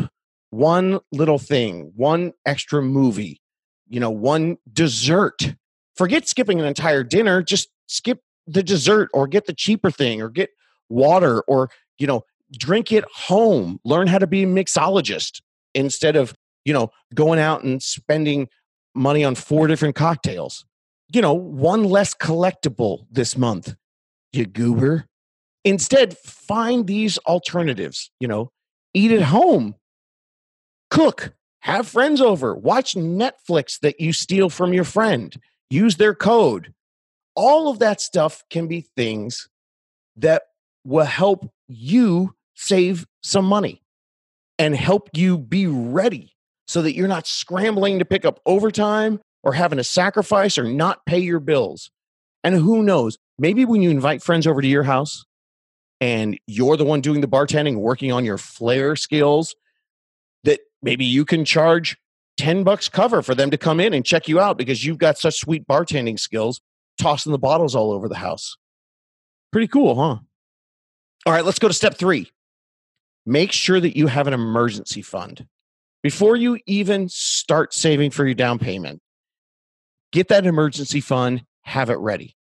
one 0.50 1.00
little 1.11 1.38
thing, 1.38 1.93
one 1.97 2.33
extra 2.47 2.81
movie, 2.81 3.40
you 3.88 3.99
know, 3.99 4.11
one 4.11 4.57
dessert. 4.73 5.54
Forget 5.97 6.28
skipping 6.28 6.61
an 6.61 6.66
entire 6.66 7.02
dinner, 7.02 7.43
just 7.43 7.69
skip 7.87 8.21
the 8.47 8.62
dessert 8.62 9.11
or 9.12 9.26
get 9.26 9.47
the 9.47 9.52
cheaper 9.52 9.90
thing 9.90 10.23
or 10.23 10.28
get 10.28 10.50
water 10.88 11.40
or, 11.43 11.71
you 11.99 12.07
know, 12.07 12.23
drink 12.57 12.93
it 12.93 13.04
home. 13.12 13.81
Learn 13.85 14.07
how 14.07 14.19
to 14.19 14.26
be 14.26 14.45
a 14.45 14.47
mixologist 14.47 15.40
instead 15.75 16.14
of, 16.14 16.35
you 16.64 16.73
know, 16.73 16.90
going 17.14 17.38
out 17.38 17.64
and 17.64 17.83
spending 17.83 18.49
money 18.95 19.25
on 19.25 19.35
four 19.35 19.66
different 19.66 19.97
cocktails. 19.97 20.64
You 21.12 21.23
know, 21.23 21.34
one 21.34 21.84
less 21.84 22.14
collectible 22.14 23.06
this 23.11 23.37
month, 23.37 23.75
you 24.32 24.46
goober. 24.46 25.06
Instead, 25.64 26.16
find 26.18 26.87
these 26.87 27.18
alternatives, 27.18 28.11
you 28.20 28.28
know, 28.28 28.50
eat 28.92 29.12
at 29.12 29.23
home, 29.23 29.75
cook, 30.90 31.34
have 31.61 31.88
friends 31.88 32.20
over, 32.20 32.54
watch 32.54 32.94
Netflix 32.94 33.80
that 33.80 34.00
you 34.00 34.12
steal 34.12 34.50
from 34.50 34.73
your 34.73 34.84
friend, 34.84 35.34
use 35.70 35.96
their 35.96 36.14
code. 36.14 36.75
All 37.34 37.68
of 37.68 37.78
that 37.78 38.00
stuff 38.00 38.44
can 38.50 38.68
be 38.68 38.87
things 38.96 39.49
that 40.16 40.42
will 40.84 41.06
help 41.06 41.50
you 41.66 42.34
save 42.54 43.06
some 43.23 43.44
money 43.44 43.82
and 44.58 44.76
help 44.76 45.08
you 45.14 45.38
be 45.38 45.66
ready 45.66 46.34
so 46.66 46.82
that 46.82 46.94
you're 46.94 47.08
not 47.08 47.26
scrambling 47.26 47.99
to 47.99 48.04
pick 48.04 48.25
up 48.25 48.40
overtime 48.46 49.20
or 49.45 49.53
having 49.53 49.77
to 49.77 49.85
sacrifice 49.85 50.59
or 50.59 50.65
not 50.65 51.05
pay 51.07 51.19
your 51.19 51.39
bills. 51.39 51.91
And 52.43 52.55
who 52.57 52.83
knows, 52.83 53.19
maybe 53.39 53.65
when 53.65 53.83
you 53.83 53.91
invite 53.91 54.23
friends 54.23 54.47
over 54.47 54.61
to 54.61 54.67
your 54.67 54.83
house 54.83 55.25
and 56.01 56.39
you're 56.47 56.77
the 56.77 56.85
one 56.85 57.03
doing 57.03 57.21
the 57.21 57.29
bartending, 57.29 57.77
working 57.77 58.11
on 58.11 58.25
your 58.25 58.39
flair 58.39 58.97
skills, 58.97 59.55
that 60.45 60.61
maybe 60.83 61.05
you 61.05 61.25
can 61.25 61.45
charge 61.45 61.97
10 62.39 62.65
bucks 62.65 62.89
cover 62.89 63.23
for 63.23 63.35
them 63.35 63.51
to 63.51 63.59
come 63.59 63.81
in 63.81 63.95
and 63.95 64.05
check 64.05 64.29
you 64.29 64.41
out 64.41 64.59
because 64.59 64.85
you've 64.85 64.99
got 64.99 65.19
such 65.19 65.39
sweet 65.39 65.69
bartending 65.69 66.19
skills, 66.19 66.61
tossing 66.99 67.33
the 67.33 67.39
bottles 67.39 67.75
all 67.75 67.93
over 67.93 68.09
the 68.09 68.17
house. 68.17 68.57
Pretty 69.53 69.69
cool, 69.69 69.95
huh? 69.95 70.19
All 71.27 71.33
right, 71.33 71.45
let's 71.45 71.59
go 71.59 71.69
to 71.69 71.75
step 71.75 71.95
three. 71.95 72.31
Make 73.27 73.53
sure 73.53 73.81
that 73.81 73.97
you 73.97 74.07
have 74.07 74.27
an 74.27 74.35
emergency 74.35 75.01
fund. 75.01 75.47
Before 76.03 76.37
you 76.37 76.59
even 76.67 77.09
start 77.09 77.73
saving 77.73 78.11
for 78.11 78.27
your 78.27 78.35
down 78.35 78.59
payment, 78.59 79.01
get 80.14 80.28
that 80.28 80.47
emergency 80.47 81.00
fund, 81.00 81.44
have 81.62 81.90
it 81.90 81.99
ready. 81.99 82.37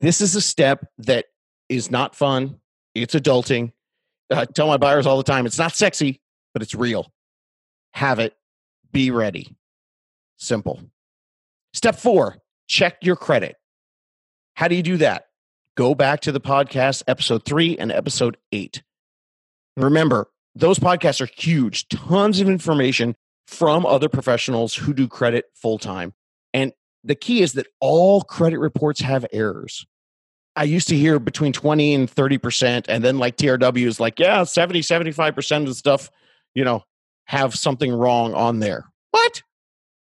This 0.00 0.22
is 0.22 0.34
a 0.34 0.40
step 0.40 0.86
that 0.98 1.26
is 1.68 1.90
not 1.90 2.16
fun. 2.16 2.60
It's 2.94 3.14
adulting. 3.14 3.72
I 4.32 4.46
tell 4.46 4.66
my 4.68 4.78
buyers 4.78 5.06
all 5.06 5.18
the 5.18 5.22
time 5.22 5.44
it's 5.44 5.58
not 5.58 5.76
sexy, 5.76 6.22
but 6.54 6.62
it's 6.62 6.74
real. 6.74 7.12
Have 7.92 8.18
it, 8.18 8.34
be 8.90 9.10
ready. 9.10 9.54
Simple. 10.38 10.80
Step 11.74 11.96
four 11.96 12.38
check 12.66 12.96
your 13.02 13.16
credit. 13.16 13.56
How 14.54 14.68
do 14.68 14.74
you 14.74 14.82
do 14.82 14.96
that? 14.96 15.26
Go 15.76 15.94
back 15.94 16.20
to 16.20 16.32
the 16.32 16.40
podcast, 16.40 17.02
episode 17.06 17.44
three 17.44 17.76
and 17.76 17.92
episode 17.92 18.38
eight. 18.52 18.82
Remember, 19.76 20.28
those 20.54 20.78
podcasts 20.78 21.20
are 21.20 21.28
huge, 21.36 21.86
tons 21.88 22.40
of 22.40 22.48
information 22.48 23.14
from 23.46 23.84
other 23.84 24.08
professionals 24.08 24.74
who 24.74 24.94
do 24.94 25.06
credit 25.06 25.44
full 25.54 25.78
time. 25.78 26.14
And 26.54 26.72
the 27.04 27.14
key 27.14 27.42
is 27.42 27.52
that 27.52 27.66
all 27.80 28.22
credit 28.22 28.58
reports 28.58 29.00
have 29.00 29.26
errors. 29.32 29.86
I 30.56 30.64
used 30.64 30.88
to 30.88 30.96
hear 30.96 31.18
between 31.18 31.52
20 31.52 31.94
and 31.94 32.10
30%. 32.10 32.86
And 32.88 33.04
then 33.04 33.18
like 33.18 33.36
TRW 33.36 33.86
is 33.86 34.00
like, 34.00 34.18
yeah, 34.18 34.44
70, 34.44 34.80
75% 34.80 35.56
of 35.58 35.66
the 35.66 35.74
stuff, 35.74 36.10
you 36.54 36.64
know, 36.64 36.84
have 37.26 37.54
something 37.54 37.92
wrong 37.92 38.34
on 38.34 38.60
there. 38.60 38.86
What? 39.10 39.42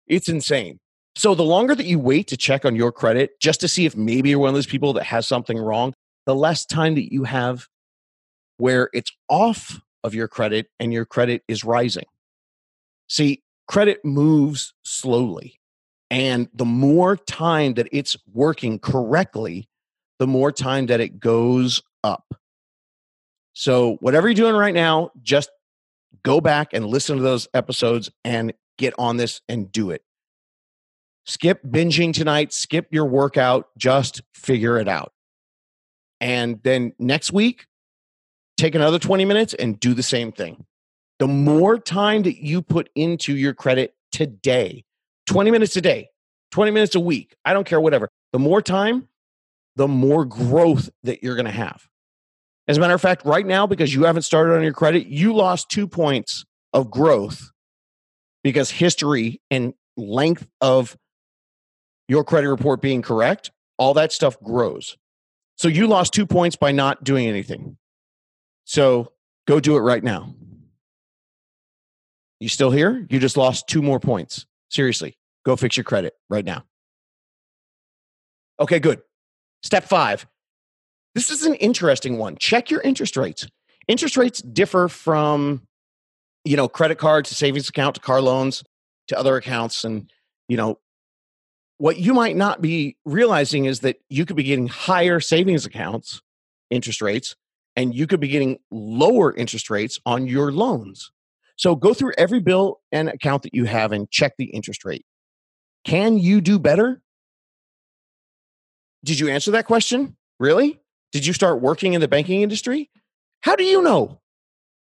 It's 0.07 0.29
insane. 0.29 0.79
So 1.15 1.35
the 1.35 1.43
longer 1.43 1.75
that 1.75 1.87
you 1.87 1.99
wait 1.99 2.27
to 2.29 2.37
check 2.37 2.65
on 2.65 2.77
your 2.77 2.93
credit 2.93 3.39
just 3.41 3.61
to 3.61 3.69
see 3.69 3.85
if 3.85 3.97
maybe 3.97 4.31
you're 4.31 4.39
one 4.39 4.49
of 4.49 4.55
those 4.55 4.67
people 4.67 4.93
that 4.95 5.05
has 5.05 5.27
something 5.27 5.59
wrong, 5.59 5.95
the 6.27 6.35
less 6.35 6.65
time 6.65 6.95
that 6.95 7.13
you 7.13 7.25
have 7.25 7.67
where 8.57 8.89
it's 8.93 9.13
off 9.29 9.81
of 10.05 10.15
your 10.15 10.29
credit 10.29 10.69
and 10.79 10.93
your 10.93 11.05
credit 11.05 11.43
is 11.49 11.65
rising. 11.65 12.05
See, 13.09 13.43
credit 13.67 14.05
moves 14.05 14.75
slowly. 14.83 15.61
And 16.13 16.51
the 16.53 16.67
more 16.67 17.17
time 17.17 17.73
that 17.75 17.89
it's 17.91 18.19
working 18.31 18.79
correctly, 18.79 19.67
the 20.19 20.27
more 20.27 20.53
time 20.53 20.87
that 20.87 21.01
it 21.01 21.19
goes 21.19 21.83
up. 22.05 22.35
So, 23.55 23.97
whatever 24.01 24.29
you're 24.29 24.35
doing 24.35 24.55
right 24.55 24.75
now, 24.75 25.11
just 25.23 25.51
go 26.23 26.43
back 26.43 26.75
and 26.75 26.85
listen 26.85 27.17
to 27.17 27.23
those 27.23 27.49
episodes 27.55 28.11
and 28.25 28.53
get 28.77 28.93
on 28.99 29.17
this 29.17 29.41
and 29.49 29.73
do 29.73 29.91
it. 29.91 30.03
Skip 31.25 31.63
binging 31.63 32.13
tonight, 32.13 32.53
skip 32.53 32.89
your 32.91 33.07
workout, 33.07 33.71
just 33.79 34.21
figure 34.35 34.77
it 34.79 34.89
out. 34.89 35.15
And 36.21 36.61
then 36.63 36.93
next 36.99 37.33
week, 37.33 37.69
take 38.59 38.75
another 38.75 38.99
20 38.99 39.25
minutes 39.25 39.55
and 39.55 39.81
do 39.81 39.95
the 39.95 40.03
same 40.03 40.31
thing. 40.31 40.67
The 41.19 41.27
more 41.27 41.79
time 41.79 42.23
that 42.25 42.45
you 42.45 42.61
put 42.61 42.91
into 42.95 43.35
your 43.35 43.55
credit 43.55 43.95
today, 44.11 44.85
20 45.27 45.51
minutes 45.51 45.77
a 45.77 45.81
day, 45.81 46.09
20 46.53 46.71
minutes 46.71 46.95
a 46.95 47.01
week, 47.01 47.35
I 47.45 47.53
don't 47.53 47.67
care, 47.67 47.81
whatever. 47.81 48.09
The 48.33 48.39
more 48.39 48.63
time, 48.63 49.09
the 49.77 49.89
more 49.89 50.25
growth 50.25 50.91
that 51.03 51.23
you're 51.23 51.37
going 51.37 51.47
to 51.47 51.51
have. 51.51 51.87
As 52.69 52.77
a 52.77 52.81
matter 52.81 52.95
of 52.95 53.01
fact, 53.01 53.25
right 53.25 53.47
now, 53.47 53.67
because 53.67 53.93
you 53.93 54.05
haven't 54.05 54.23
started 54.23 54.55
on 54.55 54.63
your 54.63 54.73
credit, 54.73 55.07
you 55.07 55.35
lost 55.35 55.69
two 55.69 55.89
points 55.89 56.45
of 56.73 56.91
growth 56.91 57.51
because 58.45 58.71
history 58.71 59.41
and 59.51 59.75
length 59.97 60.47
of 60.61 60.97
your 62.09 62.25
credit 62.25 62.49
report 62.49 62.81
being 62.81 63.03
correct, 63.03 63.51
all 63.79 63.95
that 63.95 64.13
stuff 64.13 64.41
grows. 64.41 64.97
So 65.57 65.69
you 65.69 65.87
lost 65.87 66.13
two 66.13 66.27
points 66.27 66.57
by 66.57 66.73
not 66.73 67.05
doing 67.05 67.27
anything. 67.27 67.77
So 68.65 69.13
go 69.47 69.61
do 69.61 69.77
it 69.77 69.81
right 69.81 70.03
now. 70.03 70.35
You 72.41 72.49
still 72.49 72.71
here? 72.71 73.07
You 73.09 73.19
just 73.19 73.37
lost 73.37 73.69
two 73.69 73.83
more 73.83 74.01
points. 74.01 74.47
Seriously, 74.73 75.19
go 75.45 75.55
fix 75.55 75.77
your 75.77 75.85
credit 75.85 76.15
right 76.31 76.47
now. 76.47 76.65
Okay, 78.59 78.81
good. 78.81 79.03
Step 79.63 79.85
five. 79.85 80.27
This 81.15 81.31
is 81.31 81.45
an 81.45 81.55
interesting 81.57 82.17
one. 82.17 82.37
Check 82.39 82.71
your 82.71 82.81
interest 82.81 83.19
rates. 83.19 83.47
Interest 83.87 84.17
rates 84.17 84.41
differ 84.41 84.89
from, 84.89 85.67
you 86.47 86.57
know, 86.57 86.69
credit 86.69 86.97
card 86.97 87.27
to 87.27 87.35
savings 87.35 87.69
account 87.69 87.97
to 87.97 88.01
car 88.01 88.23
loans 88.23 88.65
to 89.09 89.19
other 89.19 89.37
accounts. 89.37 89.85
And, 89.85 90.11
you 90.49 90.57
know, 90.57 90.79
what 91.77 91.99
you 91.99 92.15
might 92.15 92.37
not 92.37 92.63
be 92.63 92.97
realizing 93.05 93.67
is 93.67 93.81
that 93.81 93.97
you 94.09 94.25
could 94.25 94.37
be 94.37 94.43
getting 94.43 94.69
higher 94.69 95.21
savings 95.21 95.67
accounts 95.67 96.23
interest 96.71 97.03
rates 97.03 97.37
and 97.77 97.95
you 97.95 98.07
could 98.07 98.21
be 98.21 98.29
getting 98.29 98.59
lower 98.71 99.35
interest 99.37 99.69
rates 99.69 99.99
on 100.07 100.27
your 100.27 100.51
loans. 100.51 101.11
So 101.63 101.77
go 101.77 101.95
through 101.95 102.15
every 102.19 102.41
bill 102.41 102.81
and 102.91 103.09
account 103.09 103.45
that 103.45 103.55
you 103.55 103.67
have 103.67 103.93
and 103.93 104.11
check 104.11 104.33
the 104.37 104.47
interest 104.47 104.85
rate. 104.85 105.07
Can 105.85 106.19
you 106.19 106.41
do 106.41 106.59
better? 106.59 107.01
Did 109.05 109.21
you 109.21 109.29
answer 109.29 109.53
that 109.53 109.67
question? 109.67 110.17
Really? 110.41 110.81
Did 111.13 111.25
you 111.25 111.33
start 111.33 111.61
working 111.61 111.93
in 111.93 112.01
the 112.01 112.09
banking 112.09 112.43
industry? 112.43 112.91
How 113.43 113.55
do 113.55 113.63
you 113.63 113.81
know? 113.81 114.21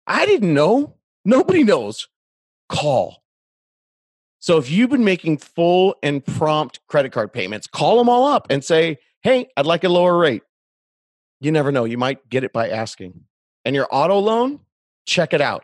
I 0.07 0.25
didn't 0.25 0.55
know. 0.55 0.95
Nobody 1.23 1.63
knows. 1.63 2.07
Call. 2.67 3.21
So 4.39 4.57
if 4.57 4.67
you've 4.67 4.89
been 4.89 5.05
making 5.05 5.37
full 5.37 5.95
and 6.01 6.25
prompt 6.25 6.79
credit 6.87 7.11
card 7.11 7.31
payments, 7.31 7.67
call 7.67 7.99
them 7.99 8.09
all 8.09 8.25
up 8.25 8.47
and 8.49 8.65
say, 8.65 8.97
hey, 9.21 9.49
I'd 9.55 9.67
like 9.67 9.83
a 9.83 9.89
lower 9.89 10.17
rate. 10.17 10.41
You 11.41 11.51
never 11.51 11.71
know. 11.71 11.85
You 11.85 11.99
might 11.99 12.27
get 12.27 12.43
it 12.43 12.53
by 12.53 12.69
asking. 12.69 13.21
And 13.65 13.75
your 13.75 13.87
auto 13.91 14.17
loan, 14.17 14.61
check 15.05 15.31
it 15.31 15.41
out. 15.41 15.63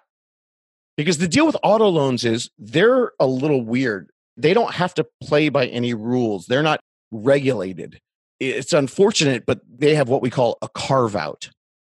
Because 1.02 1.18
the 1.18 1.28
deal 1.28 1.48
with 1.48 1.58
auto 1.64 1.88
loans 1.88 2.24
is 2.24 2.52
they're 2.60 3.12
a 3.20 3.26
little 3.26 3.66
weird. 3.66 4.12
They 4.38 4.54
don't 4.54 4.72
have 4.72 4.94
to 4.94 5.08
play 5.24 5.50
by 5.50 5.66
any 5.66 5.96
rules, 5.96 6.46
they're 6.46 6.62
not 6.62 6.80
regulated. 7.10 8.00
It's 8.40 8.72
unfortunate, 8.72 9.48
but 9.48 9.62
they 9.68 9.96
have 9.96 10.10
what 10.10 10.22
we 10.22 10.30
call 10.30 10.60
a 10.62 10.70
carve 10.70 11.16
out 11.16 11.50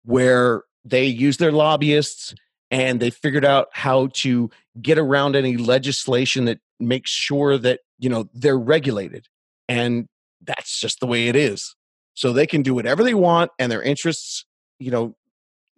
where 0.05 0.65
they 0.85 1.05
use 1.05 1.37
their 1.37 1.53
lobbyists 1.53 2.35
and 2.73 2.99
they 2.99 3.11
figured 3.11 3.45
out 3.45 3.69
how 3.71 4.09
to 4.15 4.51
get 4.83 4.99
around 4.99 5.37
any 5.37 5.57
legislation 5.57 6.47
that 6.47 6.59
makes 6.81 7.13
sure 7.13 7.59
that 7.59 7.83
you 8.01 8.09
know 8.09 8.29
they're 8.35 8.59
regulated 8.59 9.29
and 9.69 10.09
that's 10.43 10.81
just 10.81 10.99
the 10.99 11.07
way 11.07 11.29
it 11.29 11.37
is 11.37 11.77
so 12.15 12.33
they 12.33 12.47
can 12.47 12.63
do 12.63 12.75
whatever 12.75 13.05
they 13.05 13.15
want 13.15 13.53
and 13.61 13.71
their 13.71 13.83
interests 13.83 14.45
you 14.81 14.91
know 14.91 15.15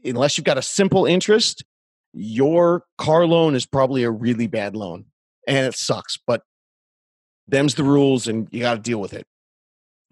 unless 0.04 0.36
you've 0.36 0.44
got 0.44 0.58
a 0.58 0.62
simple 0.62 1.06
interest, 1.06 1.64
your 2.12 2.84
car 2.96 3.26
loan 3.26 3.54
is 3.54 3.66
probably 3.66 4.02
a 4.04 4.10
really 4.10 4.46
bad 4.46 4.74
loan 4.76 5.06
and 5.46 5.66
it 5.66 5.74
sucks, 5.74 6.18
but 6.26 6.42
them's 7.46 7.74
the 7.74 7.84
rules 7.84 8.28
and 8.28 8.48
you 8.50 8.60
got 8.60 8.74
to 8.74 8.80
deal 8.80 9.00
with 9.00 9.14
it. 9.14 9.26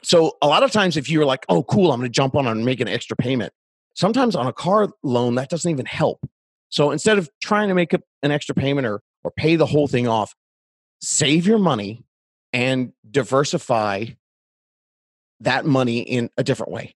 So 0.03 0.37
a 0.43 0.47
lot 0.47 0.63
of 0.63 0.71
times 0.71 0.97
if 0.97 1.11
you're 1.11 1.25
like, 1.25 1.45
"Oh 1.49 1.63
cool, 1.65 1.93
I'm 1.93 2.01
going 2.01 2.11
to 2.11 2.15
jump 2.15 2.37
on 2.37 2.47
and 2.47 2.65
make 2.65 2.81
an 2.81 2.89
extra 2.89 3.17
payment." 3.17 3.53
Sometimes 3.95 4.37
on 4.37 4.47
a 4.47 4.53
car 4.53 4.89
loan 5.03 5.35
that 5.37 5.49
doesn't 5.49 5.71
even 5.71 5.87
help. 5.87 6.21
So 6.69 6.91
instead 6.91 7.19
of 7.19 7.31
trying 7.43 7.69
to 7.69 7.75
make 7.75 7.93
an 7.93 8.31
extra 8.31 8.55
payment 8.55 8.87
or 8.87 9.01
or 9.25 9.31
pay 9.33 9.57
the 9.57 9.67
whole 9.67 9.89
thing 9.89 10.07
off, 10.07 10.35
save 11.01 11.47
your 11.47 11.59
money 11.59 12.05
and 12.53 12.93
diversify 13.11 14.07
that 15.41 15.67
money 15.67 16.01
in 16.01 16.31
a 16.37 16.45
different 16.45 16.73
way. 16.73 16.95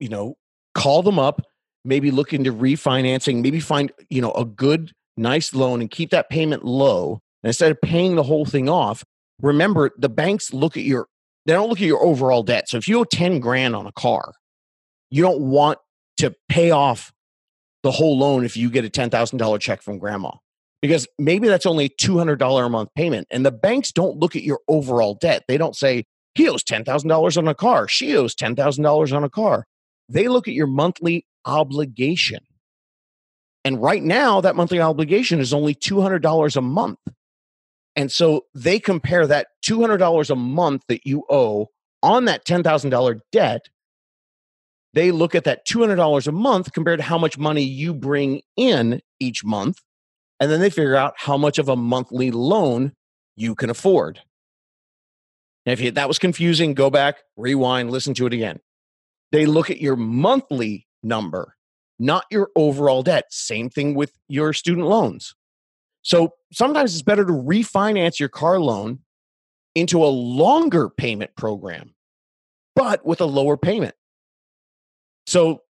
You 0.00 0.08
know, 0.08 0.36
call 0.74 1.02
them 1.02 1.18
up, 1.18 1.42
maybe 1.88 2.10
look 2.10 2.32
into 2.34 2.52
refinancing, 2.52 3.42
maybe 3.42 3.58
find, 3.58 3.90
you 4.10 4.20
know, 4.20 4.32
a 4.32 4.44
good, 4.44 4.92
nice 5.16 5.54
loan 5.54 5.80
and 5.80 5.90
keep 5.90 6.10
that 6.10 6.28
payment 6.28 6.64
low. 6.64 7.20
And 7.42 7.48
instead 7.48 7.72
of 7.72 7.80
paying 7.80 8.14
the 8.14 8.22
whole 8.22 8.44
thing 8.44 8.68
off, 8.68 9.02
remember 9.40 9.90
the 9.96 10.10
banks 10.10 10.52
look 10.52 10.76
at 10.76 10.82
your, 10.82 11.06
they 11.46 11.54
don't 11.54 11.68
look 11.68 11.80
at 11.80 11.86
your 11.86 12.04
overall 12.04 12.42
debt. 12.42 12.68
So 12.68 12.76
if 12.76 12.86
you 12.86 12.98
owe 13.00 13.04
10 13.04 13.40
grand 13.40 13.74
on 13.74 13.86
a 13.86 13.92
car, 13.92 14.34
you 15.10 15.22
don't 15.22 15.40
want 15.40 15.78
to 16.18 16.34
pay 16.48 16.70
off 16.70 17.10
the 17.82 17.90
whole 17.90 18.18
loan 18.18 18.44
if 18.44 18.56
you 18.56 18.70
get 18.70 18.84
a 18.84 18.90
$10,000 18.90 19.60
check 19.60 19.80
from 19.82 19.98
grandma 19.98 20.32
because 20.82 21.06
maybe 21.18 21.48
that's 21.48 21.66
only 21.66 21.88
$200 21.88 22.66
a 22.66 22.68
month 22.68 22.90
payment. 22.94 23.26
And 23.30 23.46
the 23.46 23.52
banks 23.52 23.92
don't 23.92 24.18
look 24.18 24.36
at 24.36 24.42
your 24.42 24.60
overall 24.68 25.14
debt. 25.14 25.44
They 25.48 25.56
don't 25.56 25.74
say, 25.74 26.04
he 26.34 26.48
owes 26.48 26.62
$10,000 26.62 27.38
on 27.38 27.48
a 27.48 27.54
car. 27.54 27.88
She 27.88 28.14
owes 28.14 28.34
$10,000 28.34 29.16
on 29.16 29.24
a 29.24 29.30
car. 29.30 29.64
They 30.08 30.28
look 30.28 30.46
at 30.48 30.54
your 30.54 30.66
monthly 30.66 31.24
obligation. 31.48 32.40
And 33.64 33.82
right 33.82 34.02
now, 34.02 34.40
that 34.40 34.54
monthly 34.54 34.80
obligation 34.80 35.40
is 35.40 35.52
only 35.52 35.74
$200 35.74 36.56
a 36.56 36.60
month. 36.60 37.00
And 37.96 38.12
so 38.12 38.44
they 38.54 38.78
compare 38.78 39.26
that 39.26 39.48
$200 39.66 40.30
a 40.30 40.36
month 40.36 40.82
that 40.88 41.04
you 41.04 41.24
owe 41.28 41.66
on 42.02 42.26
that 42.26 42.46
$10,000 42.46 43.20
debt. 43.32 43.62
They 44.94 45.10
look 45.10 45.34
at 45.34 45.44
that 45.44 45.66
$200 45.66 46.26
a 46.26 46.32
month 46.32 46.72
compared 46.72 47.00
to 47.00 47.04
how 47.04 47.18
much 47.18 47.36
money 47.36 47.62
you 47.62 47.92
bring 47.92 48.42
in 48.56 49.00
each 49.18 49.44
month 49.44 49.80
and 50.40 50.50
then 50.50 50.60
they 50.60 50.70
figure 50.70 50.96
out 50.96 51.14
how 51.16 51.36
much 51.36 51.58
of 51.58 51.68
a 51.68 51.76
monthly 51.76 52.30
loan 52.30 52.92
you 53.36 53.54
can 53.54 53.70
afford. 53.70 54.20
Now, 55.66 55.72
if 55.72 55.94
that 55.94 56.08
was 56.08 56.18
confusing, 56.18 56.74
go 56.74 56.90
back, 56.90 57.16
rewind, 57.36 57.90
listen 57.90 58.14
to 58.14 58.26
it 58.26 58.32
again. 58.32 58.60
They 59.32 59.46
look 59.46 59.70
at 59.70 59.80
your 59.80 59.96
monthly 59.96 60.86
number, 61.02 61.56
not 61.98 62.24
your 62.30 62.50
overall 62.56 63.02
debt. 63.02 63.26
Same 63.30 63.70
thing 63.70 63.94
with 63.94 64.12
your 64.28 64.52
student 64.52 64.86
loans. 64.86 65.34
So 66.02 66.34
sometimes 66.52 66.94
it's 66.94 67.02
better 67.02 67.24
to 67.24 67.32
refinance 67.32 68.18
your 68.18 68.28
car 68.28 68.60
loan 68.60 69.00
into 69.74 70.02
a 70.02 70.06
longer 70.06 70.88
payment 70.88 71.34
program, 71.36 71.94
but 72.74 73.04
with 73.04 73.20
a 73.20 73.26
lower 73.26 73.56
payment. 73.56 73.94
So 75.26 75.62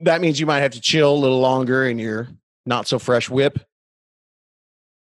that 0.00 0.20
means 0.20 0.38
you 0.38 0.46
might 0.46 0.60
have 0.60 0.72
to 0.72 0.80
chill 0.80 1.12
a 1.12 1.16
little 1.16 1.40
longer 1.40 1.86
in 1.86 1.98
your 1.98 2.28
not 2.66 2.86
so 2.86 2.98
fresh 2.98 3.30
whip 3.30 3.58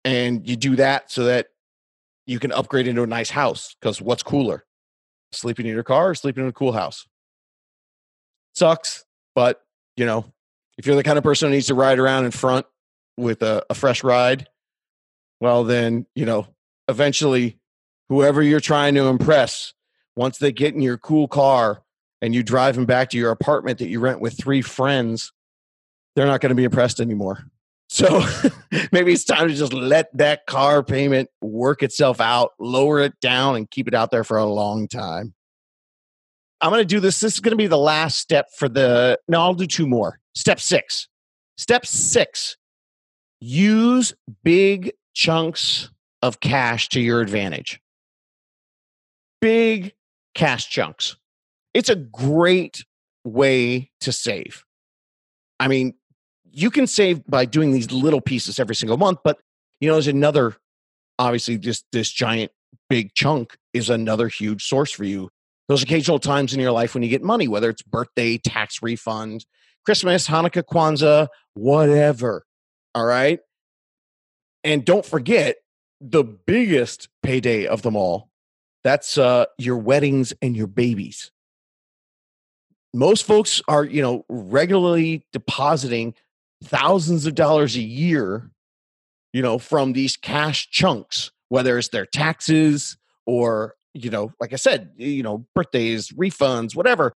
and 0.05 0.47
you 0.49 0.57
do 0.57 0.77
that 0.77 1.11
so 1.11 1.25
that 1.25 1.49
you 2.27 2.39
can 2.39 2.53
upgrade 2.53 2.87
into 2.87 3.03
a 3.03 3.07
nice 3.07 3.31
house 3.31 3.75
because 3.81 4.01
what's 4.01 4.23
cooler 4.23 4.65
sleeping 5.33 5.67
in 5.67 5.73
your 5.73 5.83
car 5.83 6.11
or 6.11 6.15
sleeping 6.15 6.45
in 6.45 6.51
a 6.51 6.53
cool 6.53 6.73
house 6.73 7.07
sucks 8.55 9.05
but 9.35 9.63
you 9.97 10.07
know 10.07 10.25
if 10.77 10.87
you're 10.87 10.97
the 10.97 11.03
kind 11.03 11.19
of 11.19 11.25
person 11.25 11.49
who 11.49 11.55
needs 11.55 11.67
to 11.67 11.75
ride 11.75 11.99
around 11.99 12.25
in 12.25 12.31
front 12.31 12.67
with 13.17 13.43
a, 13.43 13.65
a 13.71 13.75
fresh 13.75 14.05
ride 14.05 14.49
well 15.41 15.65
then 15.65 16.07
you 16.15 16.25
know 16.25 16.47
eventually 16.89 17.59
whoever 18.09 18.43
you're 18.43 18.61
trying 18.61 18.95
to 18.95 19.07
impress 19.07 19.75
once 20.17 20.39
they 20.39 20.53
get 20.53 20.75
in 20.75 20.81
your 20.81 20.99
cool 20.99 21.29
car 21.29 21.83
and 22.21 22.35
you 22.35 22.43
drive 22.43 22.75
them 22.75 22.87
back 22.87 23.11
to 23.11 23.19
your 23.19 23.31
apartment 23.31 23.79
that 23.79 23.89
you 23.89 24.01
rent 24.01 24.21
with 24.21 24.37
three 24.37 24.63
friends 24.63 25.33
they're 26.17 26.27
not 26.27 26.41
going 26.41 26.51
to 26.51 26.57
be 26.57 26.65
impressed 26.65 27.01
anymore 27.01 27.45
so 27.89 28.23
maybe 28.93 29.13
it's 29.13 29.25
time 29.25 29.49
to 29.49 29.55
just 29.55 29.73
let 29.73 30.15
that 30.17 30.47
car 30.47 30.83
payment 30.83 31.31
work 31.41 31.83
itself 31.83 32.21
out, 32.21 32.53
lower 32.59 33.01
it 33.01 33.19
down, 33.21 33.57
and 33.57 33.71
keep 33.71 33.89
it 33.89 33.95
out 33.95 34.11
there 34.11 34.25
for 34.25 34.37
a 34.37 34.45
long 34.45 34.89
time. 34.89 35.35
I'm 36.61 36.71
going 36.71 36.81
to 36.81 36.87
do 36.87 37.01
this. 37.01 37.21
This 37.21 37.35
is 37.35 37.41
going 37.41 37.53
to 37.53 37.57
be 37.57 37.67
the 37.67 37.79
last 37.79 38.19
step 38.19 38.49
for 38.57 38.69
the. 38.69 39.19
No, 39.29 39.41
I'll 39.41 39.55
do 39.55 39.67
two 39.67 39.87
more. 39.87 40.19
Step 40.35 40.61
six. 40.61 41.09
Step 41.57 41.87
six 41.87 42.57
use 43.41 44.15
big 44.43 44.93
chunks 45.15 45.91
of 46.23 46.41
cash 46.41 46.89
to 46.91 47.01
your 47.01 47.21
advantage. 47.21 47.81
Big 49.41 49.95
cash 50.35 50.69
chunks. 50.69 51.17
It's 51.75 51.89
a 51.89 51.97
great 51.97 52.85
way 53.25 53.91
to 54.01 54.13
save. 54.13 54.65
I 55.61 55.69
mean, 55.69 55.95
you 56.51 56.71
can 56.71 56.87
save 56.87 57.25
by 57.27 57.45
doing 57.45 57.73
these 57.73 57.93
little 57.93 58.21
pieces 58.21 58.59
every 58.59 58.75
single 58.75 58.97
month, 58.97 59.19
but 59.23 59.39
you 59.81 59.89
know, 59.89 59.95
there's 59.95 60.09
another 60.09 60.57
obviously 61.19 61.59
just 61.59 61.85
this 61.93 62.11
giant 62.11 62.53
big 62.89 63.15
chunk 63.15 63.57
is 63.73 63.91
another 63.91 64.29
huge 64.29 64.65
source 64.65 64.91
for 64.91 65.05
you. 65.05 65.31
Those 65.69 65.83
occasional 65.83 66.19
times 66.19 66.55
in 66.55 66.61
your 66.61 66.73
life 66.73 66.95
when 66.95 67.03
you 67.03 67.11
get 67.11 67.23
money, 67.23 67.47
whether 67.47 67.69
it's 67.69 67.83
birthday, 67.83 68.39
tax 68.39 68.83
refund, 68.83 69.45
Christmas, 69.85 70.27
Hanukkah, 70.27 70.63
Kwanzaa, 70.63 71.29
whatever. 71.55 72.45
All 72.95 73.05
right. 73.05 73.41
And 74.65 74.85
don't 74.85 75.05
forget 75.05 75.57
the 76.01 76.25
biggest 76.25 77.09
payday 77.23 77.67
of 77.67 77.83
them 77.83 77.97
all. 77.97 78.31
That's 78.85 79.19
uh, 79.19 79.47
your 79.59 79.77
weddings 79.77 80.33
and 80.41 80.57
your 80.57 80.67
babies. 80.67 81.31
Most 82.95 83.27
folks 83.27 83.61
are, 83.69 83.85
you 83.85 84.01
know, 84.01 84.25
regularly 84.29 85.27
depositing 85.33 86.15
thousands 86.65 87.27
of 87.27 87.35
dollars 87.35 87.77
a 87.77 87.83
year, 87.83 88.51
you 89.33 89.43
know, 89.43 89.59
from 89.59 89.93
these 89.93 90.17
cash 90.17 90.71
chunks, 90.71 91.31
whether 91.51 91.77
it's 91.77 91.89
their 91.89 92.07
taxes 92.07 92.97
or, 93.27 93.75
you 94.05 94.11
know, 94.11 94.33
like 94.41 94.53
I 94.53 94.57
said, 94.57 94.91
you 94.97 95.23
know, 95.23 95.47
birthdays, 95.55 96.09
refunds, 96.11 96.75
whatever. 96.75 97.13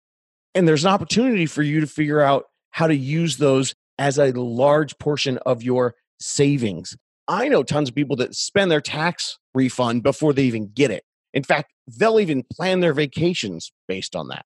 And 0.55 0.67
there's 0.67 0.85
an 0.85 0.91
opportunity 0.91 1.47
for 1.47 1.63
you 1.63 1.81
to 1.81 1.87
figure 1.87 2.21
out 2.21 2.47
how 2.71 2.87
to 2.87 2.97
use 2.97 3.37
those 3.37 3.75
as 3.99 4.19
a 4.19 4.33
large 4.33 4.99
portion 4.99 5.39
of 5.39 5.63
your 5.63 5.95
savings. 6.19 6.97
I 7.29 7.49
know 7.49 7.63
tons 7.63 7.89
of 7.89 7.95
people 7.95 8.17
that 8.17 8.35
spend 8.35 8.71
their 8.71 8.81
tax 8.81 9.39
refund 9.55 10.03
before 10.03 10.33
they 10.33 10.45
even 10.45 10.71
get 10.73 10.91
it. 10.91 11.05
In 11.33 11.45
fact, 11.45 11.73
they'll 11.87 12.19
even 12.19 12.45
plan 12.53 12.81
their 12.81 12.93
vacations 12.93 13.73
based 13.87 14.17
on 14.17 14.29
that. 14.29 14.45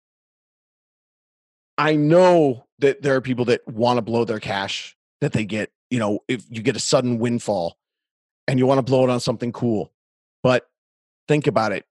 I 1.78 1.96
know 1.96 2.66
that 2.78 3.02
there 3.02 3.14
are 3.14 3.20
people 3.20 3.46
that 3.46 3.66
want 3.66 3.96
to 3.96 4.02
blow 4.02 4.24
their 4.24 4.40
cash 4.40 4.96
that 5.20 5.32
they 5.32 5.44
get. 5.44 5.70
You 5.90 5.98
know, 5.98 6.20
if 6.28 6.44
you 6.50 6.62
get 6.62 6.76
a 6.76 6.80
sudden 6.80 7.18
windfall 7.18 7.76
and 8.46 8.58
you 8.58 8.66
want 8.66 8.78
to 8.78 8.82
blow 8.82 9.04
it 9.04 9.10
on 9.10 9.20
something 9.20 9.52
cool, 9.52 9.92
but 10.42 10.66
think 11.28 11.46
about 11.46 11.72
it. 11.72 11.84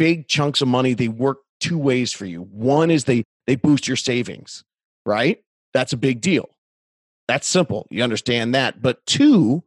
Big 0.00 0.28
chunks 0.28 0.62
of 0.62 0.68
money, 0.68 0.94
they 0.94 1.08
work 1.08 1.40
two 1.60 1.76
ways 1.76 2.10
for 2.10 2.24
you. 2.24 2.44
One 2.44 2.90
is 2.90 3.04
they 3.04 3.24
they 3.46 3.54
boost 3.54 3.86
your 3.86 3.98
savings, 3.98 4.64
right? 5.04 5.44
That's 5.74 5.92
a 5.92 5.98
big 5.98 6.22
deal. 6.22 6.48
That's 7.28 7.46
simple. 7.46 7.86
You 7.90 8.02
understand 8.02 8.54
that. 8.54 8.80
But 8.80 9.04
two 9.04 9.62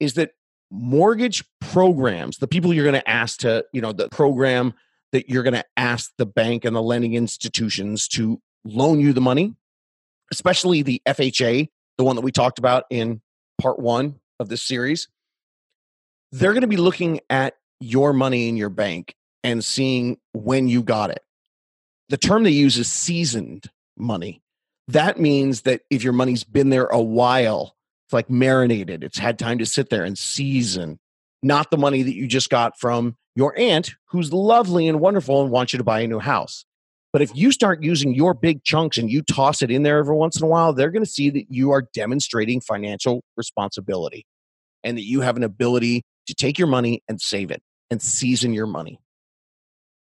is 0.00 0.14
that 0.14 0.32
mortgage 0.72 1.44
programs, 1.60 2.38
the 2.38 2.48
people 2.48 2.74
you're 2.74 2.84
going 2.84 3.00
to 3.00 3.08
ask 3.08 3.38
to, 3.40 3.64
you 3.72 3.80
know, 3.80 3.92
the 3.92 4.08
program 4.08 4.74
that 5.12 5.30
you're 5.30 5.44
going 5.44 5.54
to 5.54 5.64
ask 5.76 6.10
the 6.18 6.26
bank 6.26 6.64
and 6.64 6.74
the 6.74 6.82
lending 6.82 7.14
institutions 7.14 8.08
to 8.08 8.40
loan 8.64 8.98
you 8.98 9.12
the 9.12 9.20
money, 9.20 9.54
especially 10.32 10.82
the 10.82 11.00
FHA, 11.06 11.68
the 11.96 12.04
one 12.04 12.16
that 12.16 12.22
we 12.22 12.32
talked 12.32 12.58
about 12.58 12.84
in 12.90 13.20
part 13.60 13.78
one 13.78 14.16
of 14.40 14.48
this 14.48 14.62
series. 14.62 15.08
They're 16.32 16.52
going 16.52 16.62
to 16.62 16.66
be 16.66 16.76
looking 16.76 17.20
at 17.30 17.54
your 17.80 18.12
money 18.12 18.48
in 18.48 18.56
your 18.56 18.68
bank 18.68 19.14
and 19.48 19.64
seeing 19.64 20.18
when 20.32 20.68
you 20.68 20.82
got 20.82 21.10
it. 21.10 21.22
The 22.08 22.16
term 22.16 22.44
they 22.44 22.50
use 22.50 22.78
is 22.78 22.90
seasoned 22.90 23.70
money. 23.96 24.42
That 24.88 25.18
means 25.18 25.62
that 25.62 25.82
if 25.90 26.02
your 26.02 26.12
money's 26.12 26.44
been 26.44 26.70
there 26.70 26.86
a 26.86 27.00
while, 27.00 27.76
it's 28.06 28.12
like 28.12 28.30
marinated, 28.30 29.04
it's 29.04 29.18
had 29.18 29.38
time 29.38 29.58
to 29.58 29.66
sit 29.66 29.90
there 29.90 30.04
and 30.04 30.16
season, 30.16 30.98
not 31.42 31.70
the 31.70 31.76
money 31.76 32.02
that 32.02 32.14
you 32.14 32.26
just 32.26 32.48
got 32.48 32.78
from 32.78 33.16
your 33.34 33.56
aunt 33.58 33.94
who's 34.06 34.32
lovely 34.32 34.88
and 34.88 35.00
wonderful 35.00 35.42
and 35.42 35.50
wants 35.50 35.72
you 35.72 35.76
to 35.78 35.84
buy 35.84 36.00
a 36.00 36.06
new 36.06 36.18
house. 36.18 36.64
But 37.12 37.22
if 37.22 37.34
you 37.34 37.52
start 37.52 37.82
using 37.82 38.14
your 38.14 38.34
big 38.34 38.64
chunks 38.64 38.98
and 38.98 39.10
you 39.10 39.22
toss 39.22 39.62
it 39.62 39.70
in 39.70 39.82
there 39.82 39.98
every 39.98 40.14
once 40.14 40.36
in 40.36 40.44
a 40.44 40.48
while, 40.48 40.72
they're 40.72 40.90
going 40.90 41.04
to 41.04 41.10
see 41.10 41.30
that 41.30 41.46
you 41.48 41.70
are 41.70 41.82
demonstrating 41.94 42.60
financial 42.60 43.22
responsibility 43.36 44.26
and 44.84 44.96
that 44.96 45.04
you 45.04 45.22
have 45.22 45.36
an 45.36 45.42
ability 45.42 46.02
to 46.26 46.34
take 46.34 46.58
your 46.58 46.68
money 46.68 47.02
and 47.08 47.20
save 47.20 47.50
it 47.50 47.62
and 47.90 48.02
season 48.02 48.52
your 48.52 48.66
money. 48.66 49.00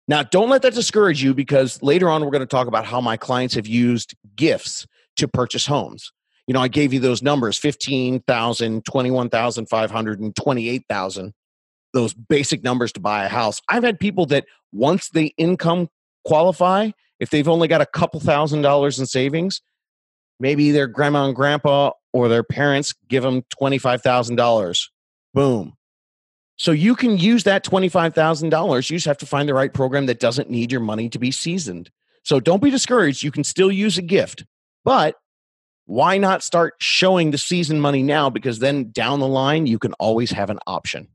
Now, 0.07 0.23
don't 0.23 0.49
let 0.49 0.61
that 0.61 0.73
discourage 0.73 1.23
you 1.23 1.33
because 1.33 1.81
later 1.81 2.09
on 2.09 2.23
we're 2.23 2.31
going 2.31 2.41
to 2.41 2.45
talk 2.45 2.67
about 2.67 2.85
how 2.85 3.01
my 3.01 3.17
clients 3.17 3.55
have 3.55 3.67
used 3.67 4.15
gifts 4.35 4.85
to 5.17 5.27
purchase 5.27 5.65
homes. 5.65 6.11
You 6.47 6.53
know, 6.53 6.61
I 6.61 6.67
gave 6.67 6.93
you 6.93 6.99
those 6.99 7.23
numbers 7.23 7.57
15,000, 7.57 8.85
21,500, 8.85 10.19
and 10.19 10.35
28,000, 10.35 11.33
those 11.93 12.13
basic 12.13 12.63
numbers 12.63 12.91
to 12.93 12.99
buy 12.99 13.25
a 13.25 13.29
house. 13.29 13.59
I've 13.67 13.83
had 13.83 13.99
people 13.99 14.27
that 14.27 14.45
once 14.71 15.09
they 15.09 15.33
income 15.37 15.89
qualify, 16.23 16.91
if 17.19 17.31
they've 17.31 17.47
only 17.47 17.67
got 17.67 17.81
a 17.81 17.85
couple 17.85 18.19
thousand 18.19 18.61
dollars 18.61 18.99
in 18.99 19.07
savings, 19.07 19.61
maybe 20.39 20.69
their 20.71 20.87
grandma 20.87 21.25
and 21.25 21.35
grandpa 21.35 21.91
or 22.13 22.27
their 22.27 22.43
parents 22.43 22.93
give 23.07 23.23
them 23.23 23.41
$25,000. 23.59 24.89
Boom. 25.33 25.73
So 26.57 26.71
you 26.71 26.95
can 26.95 27.17
use 27.17 27.43
that 27.43 27.65
$25,000. 27.65 28.89
You 28.89 28.97
just 28.97 29.05
have 29.05 29.17
to 29.17 29.25
find 29.25 29.49
the 29.49 29.53
right 29.53 29.73
program 29.73 30.05
that 30.05 30.19
doesn't 30.19 30.49
need 30.49 30.71
your 30.71 30.81
money 30.81 31.09
to 31.09 31.19
be 31.19 31.31
seasoned. 31.31 31.91
So 32.23 32.39
don't 32.39 32.63
be 32.63 32.71
discouraged. 32.71 33.23
You 33.23 33.31
can 33.31 33.43
still 33.43 33.71
use 33.71 33.97
a 33.97 34.01
gift, 34.01 34.45
but 34.83 35.15
why 35.85 36.17
not 36.17 36.43
start 36.43 36.75
showing 36.79 37.31
the 37.31 37.37
season 37.37 37.79
money 37.79 38.01
now? 38.01 38.29
Because 38.29 38.59
then 38.59 38.91
down 38.91 39.19
the 39.19 39.27
line, 39.27 39.67
you 39.67 39.77
can 39.77 39.93
always 39.93 40.31
have 40.31 40.49
an 40.49 40.59
option. 40.65 41.09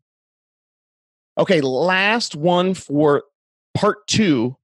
Okay, 1.36 1.60
last 1.60 2.36
one 2.36 2.74
for 2.74 3.24
part 3.74 4.06
two 4.06 4.56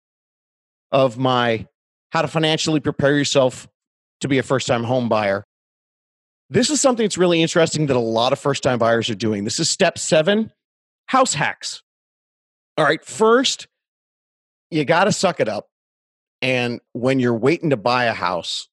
of 0.93 1.19
my 1.19 1.67
how 2.11 2.23
to 2.23 2.29
financially 2.29 2.81
prepare 2.81 3.17
yourself 3.17 3.69
to 4.21 4.29
be 4.29 4.39
a 4.39 4.43
first 4.43 4.67
time 4.67 4.85
home 4.85 5.09
buyer. 5.09 5.45
This 6.49 6.71
is 6.71 6.81
something 6.81 7.05
that's 7.05 7.19
really 7.19 7.43
interesting 7.43 7.87
that 7.87 7.97
a 7.97 8.01
lot 8.01 8.33
of 8.33 8.39
first 8.39 8.63
time 8.63 8.79
buyers 8.79 9.11
are 9.11 9.17
doing. 9.17 9.45
This 9.45 9.59
is 9.59 9.69
step 9.69 9.99
seven 9.99 10.53
house 11.07 11.35
hacks. 11.35 11.83
All 12.77 12.85
right, 12.85 13.05
first, 13.05 13.69
you 14.71 14.85
got 14.85 15.05
to 15.05 15.13
suck 15.13 15.41
it 15.41 15.49
up. 15.49 15.69
And 16.43 16.81
when 16.93 17.19
you're 17.19 17.35
waiting 17.35 17.71
to 17.71 17.77
buy 17.77 18.05
a 18.05 18.13
house, 18.13 18.69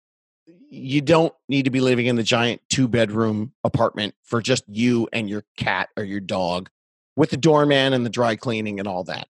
you 0.69 1.02
don't 1.02 1.34
need 1.48 1.63
to 1.63 1.72
be 1.72 1.80
living 1.80 2.08
in 2.08 2.15
the 2.15 2.24
giant 2.24 2.62
two 2.69 2.88
bedroom 2.88 3.54
apartment 3.63 4.15
for 4.24 4.41
just 4.41 4.63
you 4.67 5.08
and 5.13 5.30
your 5.30 5.46
cat 5.56 5.89
or 5.96 6.04
your 6.04 6.19
dog 6.19 6.69
with 7.15 7.30
the 7.30 7.38
doorman 7.38 7.93
and 7.93 8.06
the 8.06 8.10
dry 8.10 8.36
cleaning 8.36 8.80
and 8.80 8.88
all 8.88 9.04
that. 9.06 9.28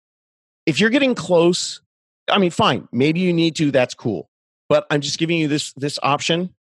If 0.67 0.81
you're 0.81 0.91
getting 0.91 1.15
close, 1.15 1.81
I 2.29 2.39
mean, 2.39 2.51
fine, 2.51 2.89
maybe 2.93 3.21
you 3.21 3.33
need 3.33 3.57
to, 3.57 3.71
that's 3.71 3.95
cool. 3.95 4.29
But 4.69 4.87
I'm 4.91 5.01
just 5.01 5.19
giving 5.19 5.39
you 5.39 5.49
this 5.49 5.73
this 5.75 5.99
option. 6.03 6.55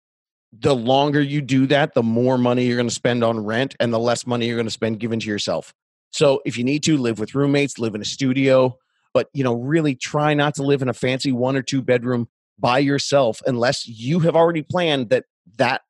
The 0.58 0.74
longer 0.74 1.20
you 1.20 1.42
do 1.42 1.68
that, 1.68 1.94
the 1.94 2.04
more 2.04 2.38
money 2.38 2.66
you're 2.66 2.78
going 2.78 2.88
to 2.88 2.96
spend 2.96 3.24
on 3.24 3.44
rent 3.44 3.76
and 3.82 3.94
the 3.94 4.00
less 4.00 4.26
money 4.26 4.48
you're 4.48 4.56
going 4.56 4.68
to 4.68 4.72
spend 4.72 5.00
giving 5.00 5.20
to 5.20 5.28
yourself. 5.28 5.74
So 6.12 6.42
if 6.46 6.58
you 6.58 6.64
need 6.64 6.84
to 6.84 6.98
live 6.98 7.20
with 7.20 7.36
roommates, 7.36 7.80
live 7.80 7.96
in 7.96 8.02
a 8.02 8.06
studio, 8.06 8.78
but 9.14 9.30
you 9.34 9.44
know, 9.44 9.56
really 9.56 9.96
try 9.96 10.34
not 10.34 10.56
to 10.56 10.64
live 10.64 10.82
in 10.82 10.90
a 10.90 10.94
fancy 10.94 11.32
one 11.32 11.56
or 11.56 11.62
two 11.62 11.82
bedroom 11.82 12.28
by 12.60 12.80
yourself 12.80 13.42
unless 13.46 13.88
you 13.88 14.20
have 14.20 14.36
already 14.36 14.62
planned 14.62 15.10
that 15.10 15.26
that 15.58 15.82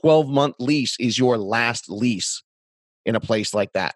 12 0.00 0.28
month 0.28 0.56
lease 0.58 0.96
is 0.98 1.18
your 1.18 1.36
last 1.36 1.90
lease 1.90 2.42
in 3.04 3.14
a 3.14 3.20
place 3.20 3.54
like 3.54 3.72
that. 3.72 3.94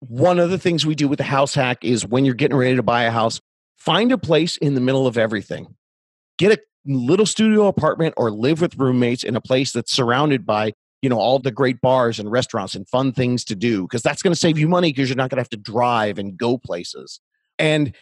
One 0.00 0.38
of 0.38 0.50
the 0.50 0.58
things 0.58 0.84
we 0.84 0.94
do 0.94 1.06
with 1.06 1.18
the 1.18 1.24
house 1.24 1.54
hack 1.54 1.84
is 1.84 2.06
when 2.06 2.24
you're 2.24 2.34
getting 2.34 2.56
ready 2.56 2.76
to 2.76 2.82
buy 2.82 3.04
a 3.04 3.10
house, 3.10 3.40
find 3.76 4.10
a 4.10 4.18
place 4.18 4.56
in 4.56 4.74
the 4.74 4.80
middle 4.80 5.06
of 5.06 5.16
everything. 5.16 5.76
Get 6.38 6.52
a 6.52 6.58
little 6.84 7.26
studio 7.26 7.68
apartment 7.68 8.14
or 8.16 8.30
live 8.30 8.60
with 8.60 8.76
roommates 8.76 9.22
in 9.22 9.36
a 9.36 9.40
place 9.40 9.72
that's 9.72 9.92
surrounded 9.92 10.44
by 10.44 10.72
you 11.02 11.10
know 11.10 11.18
all 11.18 11.38
the 11.38 11.50
great 11.50 11.80
bars 11.80 12.18
and 12.18 12.30
restaurants 12.30 12.74
and 12.74 12.88
fun 12.88 13.12
things 13.12 13.44
to 13.44 13.54
do 13.54 13.82
because 13.82 14.02
that's 14.02 14.22
going 14.22 14.32
to 14.32 14.38
save 14.38 14.58
you 14.58 14.68
money 14.68 14.90
because 14.90 15.08
you're 15.08 15.16
not 15.16 15.30
going 15.30 15.36
to 15.36 15.42
have 15.42 15.50
to 15.50 15.56
drive 15.56 16.18
and 16.18 16.36
go 16.36 16.56
places. 16.56 17.20
And 17.58 17.92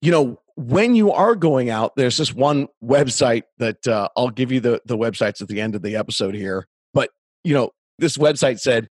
you 0.00 0.10
know 0.10 0.40
when 0.56 0.94
you 0.94 1.12
are 1.12 1.34
going 1.34 1.70
out 1.70 1.94
there's 1.96 2.16
this 2.16 2.34
one 2.34 2.68
website 2.82 3.42
that 3.58 3.86
uh, 3.86 4.08
i'll 4.16 4.30
give 4.30 4.52
you 4.52 4.60
the 4.60 4.80
the 4.84 4.96
websites 4.96 5.40
at 5.40 5.48
the 5.48 5.60
end 5.60 5.74
of 5.74 5.82
the 5.82 5.96
episode 5.96 6.34
here 6.34 6.66
but 6.92 7.10
you 7.44 7.54
know 7.54 7.70
this 7.98 8.16
website 8.16 8.58
said 8.58 8.88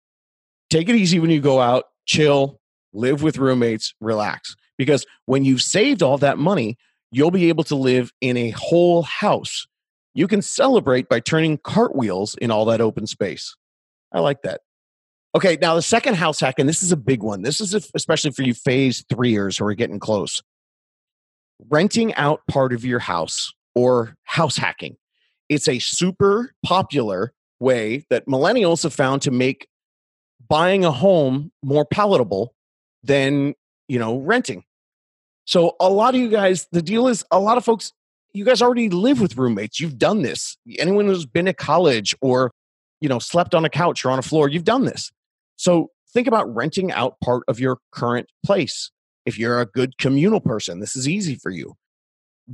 take 0.71 0.89
it 0.89 0.97
easy 0.97 1.19
when 1.19 1.31
you 1.31 1.41
go 1.41 1.61
out 1.61 1.85
chill 2.07 2.61
live 2.93 3.23
with 3.23 3.37
roommates 3.39 3.95
relax. 4.01 4.57
Because 4.77 5.05
when 5.27 5.45
you've 5.45 5.63
saved 5.63 6.03
all 6.03 6.19
that 6.19 6.39
money 6.39 6.77
you'll 7.11 7.31
be 7.31 7.49
able 7.49 7.65
to 7.65 7.75
live 7.75 8.13
in 8.21 8.37
a 8.37 8.51
whole 8.51 9.03
house 9.03 9.67
you 10.15 10.27
can 10.27 10.43
celebrate 10.43 11.09
by 11.09 11.21
turning 11.21 11.59
cartwheels 11.59 12.35
in 12.37 12.51
all 12.51 12.65
that 12.67 12.81
open 12.81 13.07
space. 13.07 13.57
I 14.13 14.21
like 14.21 14.43
that. 14.43 14.63
Okay, 15.35 15.59
now 15.61 15.75
the 15.75 15.83
second 15.83 16.15
house 16.15 16.41
hack, 16.41 16.59
and 16.59 16.69
this 16.69 16.83
is 16.83 16.91
a 16.91 16.97
big 16.97 17.23
one. 17.23 17.43
This 17.43 17.61
is 17.61 17.75
especially 17.95 18.31
for 18.31 18.43
you 18.43 18.55
phase 18.55 19.05
threeers 19.09 19.59
who 19.59 19.67
are 19.67 19.75
getting 19.75 19.99
close. 19.99 20.43
Renting 21.69 22.15
out 22.15 22.41
part 22.49 22.73
of 22.73 22.85
your 22.85 22.99
house 22.99 23.53
or 23.75 24.15
house 24.25 24.57
hacking. 24.57 24.97
It's 25.49 25.69
a 25.69 25.79
super 25.79 26.53
popular 26.65 27.33
way 27.61 28.07
that 28.11 28.27
millennials 28.27 28.83
have 28.83 28.95
found 28.95 29.23
to 29.23 29.31
make 29.31 29.69
buying 30.49 30.85
a 30.85 30.93
home 30.93 31.53
more 31.63 31.85
palatable 31.85 32.55
than, 33.03 33.55
you 33.87 33.99
know, 33.99 34.19
renting. 34.19 34.65
So 35.45 35.77
a 35.81 35.89
lot 35.89 36.15
of 36.15 36.21
you 36.21 36.29
guys, 36.29 36.67
the 36.73 36.83
deal 36.83 37.09
is 37.09 37.25
a 37.31 37.41
lot 37.41 37.59
of 37.59 37.65
folks 37.65 37.93
you 38.33 38.45
guys 38.45 38.63
already 38.63 38.89
live 38.89 39.21
with 39.21 39.37
roommates. 39.37 39.81
You've 39.81 39.99
done 39.99 40.23
this. 40.23 40.57
Anyone 40.79 41.07
who's 41.07 41.27
been 41.27 41.47
to 41.47 41.53
college 41.53 42.15
or, 42.21 42.53
you 43.01 43.09
know, 43.09 43.19
slept 43.19 43.55
on 43.55 43.65
a 43.65 43.71
couch 43.71 44.05
or 44.05 44.11
on 44.11 44.19
a 44.19 44.23
floor, 44.23 44.49
you've 44.49 44.65
done 44.65 44.85
this. 44.85 45.11
So 45.57 45.91
think 46.13 46.27
about 46.27 46.53
renting 46.55 46.93
out 46.93 47.19
part 47.21 47.43
of 47.49 47.59
your 47.59 47.79
current 47.93 48.29
place. 48.45 48.91
If 49.27 49.39
you're 49.39 49.61
a 49.61 49.67
good 49.67 49.99
communal 49.99 50.41
person, 50.41 50.81
this 50.81 50.97
is 50.97 51.09
easy 51.09 51.35
for 51.35 51.51
you. 51.51 51.75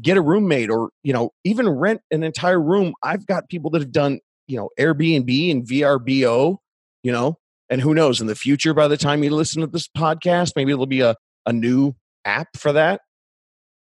Get 0.01 0.17
a 0.17 0.23
roommate 0.23 0.71
or, 0.71 0.91
you 1.03 1.13
know, 1.13 1.31
even 1.45 1.69
rent 1.69 2.01
an 2.11 2.25
entire 2.25 2.61
room. 2.61 2.95
I've 3.03 3.27
got 3.27 3.49
people 3.49 3.71
that 3.71 3.83
have 3.83 3.93
done, 3.93 4.21
you 4.49 4.57
know, 4.57 4.71
Airbnb 4.79 5.51
and 5.51 5.67
VRBO, 5.67 6.57
you 7.03 7.13
know, 7.13 7.39
and 7.71 7.81
who 7.81 7.95
knows 7.95 8.21
in 8.21 8.27
the 8.27 8.35
future, 8.35 8.75
by 8.75 8.89
the 8.89 8.97
time 8.97 9.23
you 9.23 9.31
listen 9.31 9.61
to 9.61 9.67
this 9.67 9.89
podcast, 9.89 10.53
maybe 10.57 10.73
it'll 10.73 10.87
be 10.87 11.01
a, 11.01 11.15
a 11.47 11.53
new 11.53 11.95
app 12.25 12.49
for 12.57 12.73
that. 12.73 13.03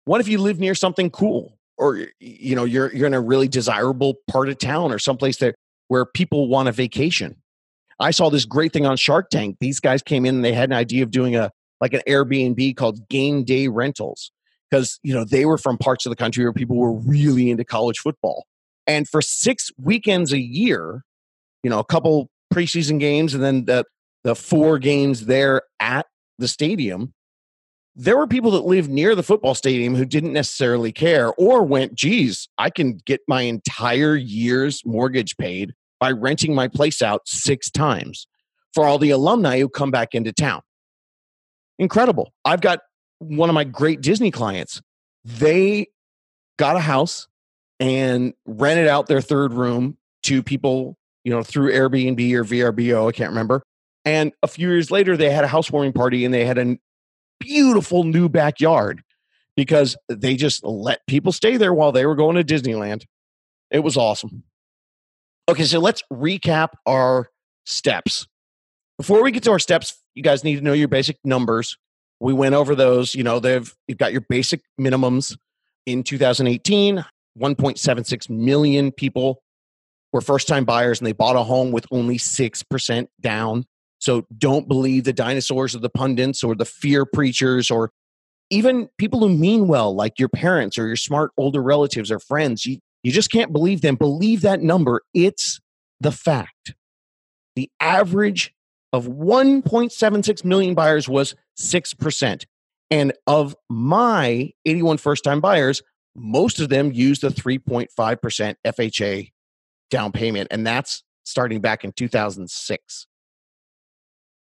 What 0.05 0.21
if 0.21 0.29
you 0.29 0.39
live 0.39 0.59
near 0.59 0.75
something 0.75 1.11
cool? 1.11 1.59
Or 1.77 2.07
you 2.21 2.55
know 2.55 2.65
you're 2.65 2.95
you're 2.95 3.07
in 3.07 3.15
a 3.15 3.21
really 3.21 3.49
desirable 3.49 4.15
part 4.31 4.49
of 4.49 4.59
town 4.59 4.93
or 4.93 4.99
someplace 4.99 5.39
that 5.39 5.55
where 5.89 6.05
people 6.05 6.49
want 6.49 6.69
a 6.69 6.73
vacation. 6.73 7.37
I 8.01 8.11
saw 8.11 8.29
this 8.29 8.45
great 8.45 8.73
thing 8.73 8.87
on 8.87 8.97
Shark 8.97 9.31
Tank. 9.31 9.57
These 9.61 9.81
guys 9.81 10.03
came 10.03 10.27
in 10.27 10.37
and 10.37 10.45
they 10.45 10.53
had 10.53 10.69
an 10.69 10.77
idea 10.77 11.03
of 11.03 11.11
doing 11.11 11.37
a 11.37 11.51
like 11.81 11.95
an 11.95 12.03
Airbnb 12.09 12.77
called 12.77 13.09
Game 13.09 13.45
Day 13.45 13.69
Rentals 13.69 14.31
because 14.71 14.99
you 15.03 15.15
know 15.15 15.25
they 15.25 15.45
were 15.45 15.59
from 15.59 15.79
parts 15.79 16.07
of 16.07 16.11
the 16.11 16.17
country 16.17 16.45
where 16.45 16.53
people 16.53 16.77
were 16.77 16.93
really 16.93 17.51
into 17.51 17.65
college 17.65 17.99
football. 17.99 18.47
And 18.87 19.09
for 19.09 19.23
six 19.23 19.71
weekends 19.79 20.33
a 20.33 20.41
year, 20.41 21.05
you 21.63 21.71
know, 21.71 21.79
a 21.79 21.85
couple 21.85 22.29
preseason 22.53 23.01
games 23.01 23.35
and 23.35 23.43
then 23.43 23.65
the 23.65 23.85
the 24.25 24.35
four 24.35 24.79
games 24.79 25.27
there 25.27 25.63
at 25.81 26.07
the 26.39 26.49
stadium, 26.49 27.13
there 27.97 28.17
were 28.17 28.27
people 28.27 28.51
that 28.53 28.65
lived 28.65 28.91
near 28.91 29.15
the 29.15 29.23
football 29.23 29.55
stadium 29.55 29.95
who 29.95 30.05
didn't 30.05 30.33
necessarily 30.33 30.91
care 30.91 31.33
or 31.35 31.63
went, 31.63 31.95
geez, 31.95 32.49
I 32.59 32.71
can 32.71 32.99
get 33.05 33.21
my 33.29 33.43
entire 33.43 34.17
year's 34.17 34.83
mortgage 34.85 35.37
paid 35.37 35.75
by 36.01 36.11
renting 36.11 36.55
my 36.55 36.67
place 36.67 37.03
out 37.03 37.23
six 37.27 37.71
times 37.71 38.27
for 38.73 38.85
all 38.85 38.99
the 38.99 39.11
alumni 39.11 39.61
who 39.61 39.69
come 39.69 39.93
back 39.93 40.15
into 40.15 40.33
town. 40.33 40.61
Incredible. 41.79 42.33
I've 42.45 42.61
got 42.61 42.81
one 43.19 43.49
of 43.49 43.55
my 43.55 43.65
great 43.65 44.01
Disney 44.01 44.33
clients. 44.33 44.83
They 45.25 45.87
got 46.59 46.77
a 46.77 46.81
house 46.81 47.29
and 47.79 48.35
rented 48.45 48.89
out 48.89 49.07
their 49.07 49.21
third 49.21 49.53
room 49.53 49.97
to 50.25 50.43
people, 50.43 50.97
you 51.23 51.33
know, 51.33 51.43
through 51.43 51.73
Airbnb 51.73 52.33
or 52.33 52.45
VRBO, 52.45 53.09
I 53.09 53.13
can't 53.13 53.31
remember. 53.31 53.63
And 54.05 54.33
a 54.43 54.49
few 54.49 54.69
years 54.69 54.91
later, 54.91 55.17
they 55.17 55.31
had 55.31 55.45
a 55.45 55.49
housewarming 55.49 55.93
party 55.93 56.25
and 56.25 56.35
they 56.35 56.45
had 56.45 56.59
a 56.59 56.77
beautiful 57.41 58.05
new 58.05 58.29
backyard 58.29 59.03
because 59.57 59.97
they 60.09 60.37
just 60.37 60.65
let 60.65 61.07
people 61.07 61.33
stay 61.33 61.57
there 61.57 61.73
while 61.73 61.93
they 61.93 62.07
were 62.07 62.17
going 62.17 62.37
to 62.37 62.45
Disneyland. 62.45 63.05
It 63.71 63.81
was 63.81 63.97
awesome. 63.97 64.45
Okay, 65.49 65.65
so 65.65 65.79
let's 65.79 66.03
recap 66.13 66.71
our 66.87 67.29
steps. 67.67 68.27
Before 68.99 69.23
we 69.23 69.31
get 69.31 69.43
to 69.45 69.51
our 69.51 69.59
steps, 69.59 70.01
you 70.15 70.23
guys 70.23 70.45
need 70.45 70.57
to 70.57 70.63
know 70.63 70.73
your 70.73 70.89
basic 70.89 71.19
numbers. 71.25 71.77
We 72.21 72.33
went 72.33 72.55
over 72.55 72.75
those. 72.75 73.15
You 73.15 73.25
know, 73.25 73.41
they've 73.41 73.75
you've 73.87 73.99
got 73.99 74.13
your 74.13 74.23
basic 74.29 74.63
minimums 74.81 75.37
in 75.87 76.03
2018. 76.03 77.05
1.76 77.39 78.31
million 78.31 78.93
people 78.93 79.43
were 80.13 80.21
first 80.21 80.47
time 80.47 80.65
buyers 80.65 81.01
and 81.01 81.07
they 81.07 81.13
bought 81.13 81.35
a 81.37 81.43
home 81.43 81.73
with 81.73 81.87
only 81.91 82.17
6% 82.17 83.07
down. 83.21 83.67
So 84.05 84.27
don't 84.37 84.69
believe 84.69 85.05
the 85.05 85.15
dinosaurs 85.15 85.75
or 85.75 85.79
the 85.79 85.89
pundits 85.89 86.45
or 86.45 86.55
the 86.55 86.67
fear 86.67 87.07
preachers 87.07 87.71
or 87.71 87.91
even 88.51 88.91
people 88.99 89.21
who 89.21 89.31
mean 89.31 89.67
well, 89.67 89.95
like 89.95 90.19
your 90.19 90.29
parents 90.29 90.77
or 90.77 90.87
your 90.87 90.97
smart 90.97 91.31
older 91.39 91.63
relatives 91.63 92.11
or 92.11 92.19
friends. 92.19 92.67
You, 92.67 92.81
you 93.03 93.13
just 93.13 93.31
can't 93.31 93.51
believe 93.51 93.81
them. 93.81 93.97
Believe 93.97 94.43
that 94.43 94.61
number. 94.61 95.01
It's 95.15 95.59
the 96.01 96.13
fact. 96.13 96.75
The 97.57 97.71
average 97.81 98.55
of 98.93 99.07
1.76 99.07 100.45
million 100.45 100.75
buyers 100.75 101.09
was 101.09 101.35
6%. 101.59 102.45
And 102.91 103.15
of 103.27 103.57
my 103.71 104.51
81 104.67 104.99
first 104.99 105.25
time 105.25 105.41
buyers, 105.41 105.81
most 106.15 106.61
of 106.61 106.69
them 106.69 106.93
use 106.93 107.21
the 107.21 107.29
3.5% 107.29 108.55
FHA 108.67 109.33
down 109.91 110.13
payment, 110.13 110.49
and 110.51 110.67
that's 110.67 111.03
starting 111.25 111.63
back 111.63 111.85
in 111.85 111.93
2006. 111.93 113.07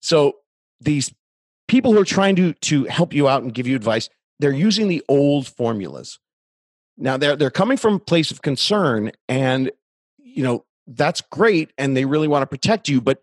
So 0.02 0.38
these 0.80 1.14
people 1.68 1.94
who 1.94 2.00
are 2.00 2.06
trying 2.06 2.36
to, 2.36 2.54
to 2.54 2.86
help 2.86 3.14
you 3.14 3.28
out 3.28 3.44
and 3.44 3.54
give 3.54 3.68
you 3.68 3.76
advice, 3.76 4.10
they're 4.40 4.52
using 4.52 4.88
the 4.88 5.04
old 5.08 5.48
formulas. 5.48 6.20
Now 6.98 7.18
they're 7.18 7.36
they're 7.36 7.50
coming 7.50 7.78
from 7.78 7.96
a 7.96 8.00
place 8.00 8.32
of 8.32 8.42
concern, 8.42 9.12
and 9.30 9.72
you 10.18 10.44
know 10.44 10.66
that's 10.88 11.22
great, 11.22 11.72
and 11.78 11.96
they 11.96 12.06
really 12.06 12.28
want 12.28 12.44
to 12.44 12.48
protect 12.48 12.90
you. 12.90 13.02
But 13.02 13.22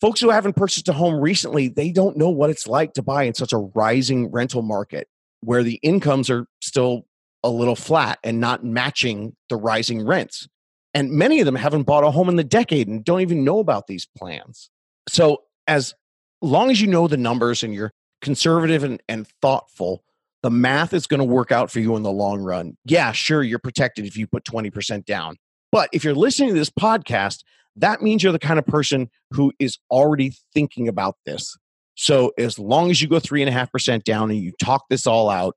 folks 0.00 0.20
who 0.20 0.30
haven't 0.30 0.56
purchased 0.56 0.88
a 0.88 0.92
home 0.92 1.20
recently, 1.20 1.68
they 1.68 1.92
don't 1.92 2.16
know 2.16 2.30
what 2.30 2.50
it's 2.50 2.66
like 2.66 2.94
to 2.94 3.02
buy 3.02 3.24
in 3.24 3.34
such 3.34 3.52
a 3.52 3.58
rising 3.58 4.30
rental 4.30 4.62
market 4.62 5.08
where 5.40 5.62
the 5.62 5.78
incomes 5.82 6.30
are 6.30 6.46
still 6.60 7.06
a 7.44 7.50
little 7.50 7.76
flat 7.76 8.18
and 8.22 8.40
not 8.40 8.64
matching 8.64 9.36
the 9.48 9.56
rising 9.56 10.04
rents. 10.06 10.48
And 10.94 11.10
many 11.10 11.40
of 11.40 11.46
them 11.46 11.54
haven't 11.54 11.82
bought 11.84 12.04
a 12.04 12.10
home 12.10 12.28
in 12.28 12.36
the 12.36 12.44
decade 12.44 12.86
and 12.86 13.04
don't 13.04 13.20
even 13.20 13.44
know 13.44 13.58
about 13.58 13.86
these 13.86 14.06
plans. 14.16 14.70
So, 15.08 15.42
as 15.66 15.94
long 16.42 16.70
as 16.70 16.80
you 16.80 16.88
know 16.88 17.08
the 17.08 17.16
numbers 17.16 17.62
and 17.62 17.72
you're 17.72 17.92
conservative 18.20 18.84
and, 18.84 19.02
and 19.08 19.26
thoughtful, 19.40 20.02
the 20.42 20.50
math 20.50 20.92
is 20.92 21.06
going 21.06 21.18
to 21.18 21.24
work 21.24 21.52
out 21.52 21.70
for 21.70 21.80
you 21.80 21.96
in 21.96 22.02
the 22.02 22.10
long 22.10 22.40
run. 22.40 22.76
Yeah, 22.84 23.12
sure, 23.12 23.42
you're 23.42 23.58
protected 23.58 24.04
if 24.04 24.16
you 24.16 24.26
put 24.26 24.44
20% 24.44 25.04
down. 25.04 25.36
But 25.70 25.88
if 25.92 26.04
you're 26.04 26.14
listening 26.14 26.50
to 26.50 26.54
this 26.54 26.70
podcast, 26.70 27.40
that 27.76 28.02
means 28.02 28.22
you're 28.22 28.32
the 28.32 28.38
kind 28.38 28.58
of 28.58 28.66
person 28.66 29.08
who 29.30 29.52
is 29.58 29.78
already 29.90 30.32
thinking 30.52 30.88
about 30.88 31.16
this. 31.24 31.56
So 31.94 32.32
as 32.38 32.58
long 32.58 32.90
as 32.90 33.00
you 33.00 33.08
go 33.08 33.20
three 33.20 33.42
and 33.42 33.48
a 33.48 33.52
half 33.52 33.70
percent 33.70 34.04
down 34.04 34.30
and 34.30 34.38
you 34.38 34.52
talk 34.60 34.84
this 34.90 35.06
all 35.06 35.30
out, 35.30 35.56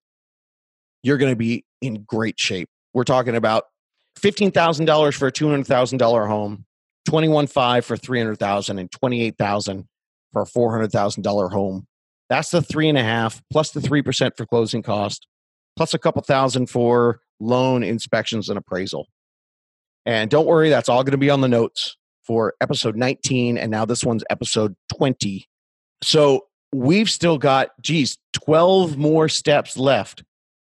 you're 1.04 1.18
going 1.18 1.32
to 1.32 1.38
be 1.38 1.66
in 1.82 2.04
great 2.04 2.40
shape. 2.40 2.70
We're 2.94 3.04
talking 3.04 3.36
about 3.36 3.64
fifteen 4.18 4.52
thousand 4.52 4.86
dollars 4.86 5.16
for 5.16 5.28
a 5.28 5.32
two 5.32 5.50
hundred 5.50 5.68
thousand 5.68 5.98
dollar 5.98 6.26
home, 6.26 6.66
twenty 7.08 7.28
one 7.28 7.48
five 7.48 7.86
for 7.86 7.98
three 7.98 8.20
hundred 8.20 8.40
thousand, 8.40 8.80
and 8.80 8.92
twenty 8.92 9.22
eight 9.22 9.38
thousand 9.38 9.88
for 10.36 10.42
a 10.42 10.46
four 10.46 10.72
hundred 10.72 10.92
thousand 10.92 11.24
dollar 11.24 11.48
home. 11.48 11.88
That's 12.28 12.50
the 12.50 12.62
three 12.62 12.90
and 12.90 12.98
a 12.98 13.04
half 13.04 13.42
plus 13.52 13.72
the 13.72 13.80
three 13.80 14.02
percent 14.02 14.36
for 14.36 14.46
closing 14.46 14.84
cost, 14.84 15.28
plus 15.78 15.94
a 15.94 16.00
couple 16.00 16.22
thousand 16.22 16.70
for 16.70 17.22
loan 17.40 17.84
inspections 17.84 18.50
and 18.50 18.58
appraisal. 18.58 19.08
And 20.06 20.30
don't 20.30 20.46
worry, 20.46 20.70
that's 20.70 20.90
all 20.90 21.04
going 21.04 21.12
to 21.12 21.18
be 21.18 21.30
on 21.30 21.42
the 21.42 21.48
notes 21.48 21.96
for 22.24 22.54
episode 22.60 22.96
19. 22.96 23.58
And 23.58 23.72
now 23.72 23.86
this 23.86 24.04
one's 24.04 24.24
episode 24.30 24.76
20 24.96 25.48
so 26.04 26.46
we've 26.74 27.10
still 27.10 27.38
got, 27.38 27.70
geez, 27.82 28.18
12 28.34 28.98
more 28.98 29.30
steps 29.30 29.78
left. 29.78 30.24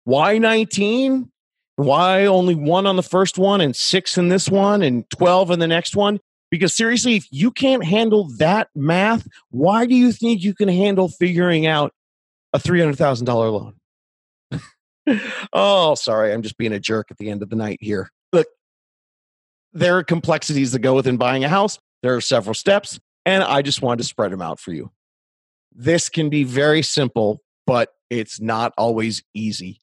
Why 0.05 0.39
19? 0.39 1.31
Why 1.77 2.25
only 2.27 2.55
one 2.55 2.87
on 2.87 2.97
the 2.97 3.03
first 3.03 3.39
one 3.39 3.61
and 3.61 3.77
six 3.77 4.19
in 4.19 4.29
this 4.29 4.49
one 4.49 4.83
and 4.83 5.09
12 5.11 5.51
in 5.51 5.59
the 5.59 5.67
next 5.67 5.95
one? 5.95 6.19
Because 6.51 6.75
seriously, 6.75 7.17
if 7.17 7.27
you 7.31 7.51
can't 7.51 7.85
handle 7.85 8.29
that 8.39 8.69
math, 8.75 9.27
why 9.51 9.87
do 9.87 9.95
you 9.95 10.13
think 10.13 10.43
you 10.43 10.55
can 10.55 10.69
handle 10.69 11.09
figuring 11.09 11.67
out 11.67 11.93
a 12.53 12.59
$300,000 12.59 13.75
loan? 15.11 15.21
oh, 15.53 15.95
sorry, 15.95 16.33
I'm 16.33 16.43
just 16.43 16.57
being 16.57 16.73
a 16.73 16.81
jerk 16.81 17.11
at 17.11 17.19
the 17.19 17.31
end 17.31 17.43
of 17.43 17.51
the 17.51 17.57
night 17.57 17.79
here. 17.81 18.11
Look, 18.33 18.47
there 19.73 19.99
are 19.99 20.05
complexities 20.05 20.73
that 20.73 20.79
go 20.79 20.95
within 20.95 21.19
buying 21.19 21.45
a 21.45 21.49
house. 21.49 21.79
There 22.03 22.15
are 22.15 22.21
several 22.21 22.55
steps, 22.55 22.99
and 23.27 23.43
I 23.43 23.61
just 23.61 23.83
wanted 23.83 23.99
to 23.99 24.05
spread 24.05 24.33
them 24.33 24.41
out 24.41 24.59
for 24.59 24.73
you 24.73 24.91
this 25.79 26.09
can 26.09 26.29
be 26.29 26.45
very 26.45 26.83
simple, 26.83 27.41
but 27.67 27.91
it's 28.11 28.41
not 28.41 28.73
always 28.77 29.23
easy. 29.33 29.81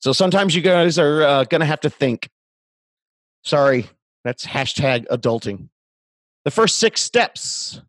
So 0.00 0.12
sometimes 0.12 0.56
you 0.56 0.62
guys 0.62 0.98
are 0.98 1.22
uh, 1.22 1.44
going 1.44 1.60
to 1.60 1.66
have 1.66 1.80
to 1.80 1.90
think. 1.90 2.30
Sorry, 3.44 3.86
that's 4.24 4.46
hashtag 4.46 5.06
adulting. 5.08 5.68
The 6.44 6.50
first 6.50 6.78
six 6.78 7.00
steps. 7.02 7.80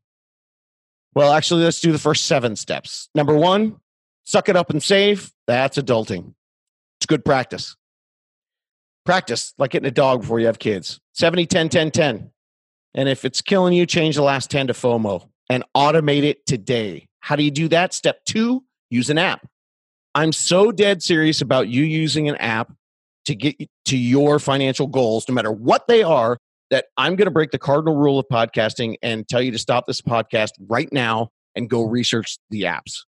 Well, 1.14 1.32
actually, 1.32 1.64
let's 1.64 1.82
do 1.82 1.92
the 1.92 2.00
first 2.00 2.26
seven 2.26 2.56
steps. 2.56 3.10
Number 3.16 3.36
one, 3.36 3.78
suck 4.24 4.50
it 4.50 4.56
up 4.56 4.70
and 4.70 4.82
save. 4.82 5.32
That's 5.48 5.78
adulting. 5.78 6.34
It's 7.00 7.06
good 7.06 7.24
practice. 7.24 7.76
Practice 9.06 9.54
like 9.58 9.72
getting 9.72 9.88
a 9.88 9.92
dog 9.92 10.22
before 10.22 10.40
you 10.40 10.48
have 10.48 10.60
kids. 10.60 11.00
70, 11.14 11.46
10, 11.46 11.70
10, 11.70 11.92
10. 11.92 12.32
And 12.96 13.10
if 13.10 13.26
it's 13.26 13.42
killing 13.42 13.74
you, 13.74 13.86
change 13.86 14.16
the 14.16 14.24
last 14.24 14.50
10 14.50 14.68
to 14.68 14.74
FOMO 14.74 15.28
and 15.50 15.64
automate 15.76 16.24
it 16.24 16.46
today. 16.46 17.08
How 17.20 17.36
do 17.36 17.44
you 17.44 17.52
do 17.52 17.68
that? 17.70 17.94
Step 17.94 18.24
two, 18.26 18.64
use 18.90 19.10
an 19.10 19.18
app. 19.18 19.48
I'm 20.16 20.32
so 20.32 20.72
dead 20.72 21.04
serious 21.04 21.42
about 21.42 21.68
you 21.68 21.84
using 21.84 22.30
an 22.30 22.36
app 22.38 22.72
to 23.26 23.36
get 23.36 23.58
to 23.86 23.98
your 23.98 24.40
financial 24.40 24.88
goals, 24.88 25.28
no 25.28 25.34
matter 25.34 25.52
what 25.52 25.88
they 25.88 26.04
are, 26.04 26.38
that 26.76 26.88
I'm 26.98 27.16
going 27.16 27.28
to 27.28 27.32
break 27.32 27.52
the 27.52 27.58
cardinal 27.58 27.96
rule 27.96 28.20
of 28.20 28.26
podcasting 28.30 28.98
and 29.02 29.26
tell 29.26 29.42
you 29.42 29.52
to 29.52 29.58
stop 29.58 29.86
this 29.88 30.02
podcast 30.02 30.50
right 30.68 30.92
now 30.92 31.30
and 31.56 31.70
go 31.70 31.84
research 31.84 32.38
the 32.50 32.64
apps. 32.64 33.06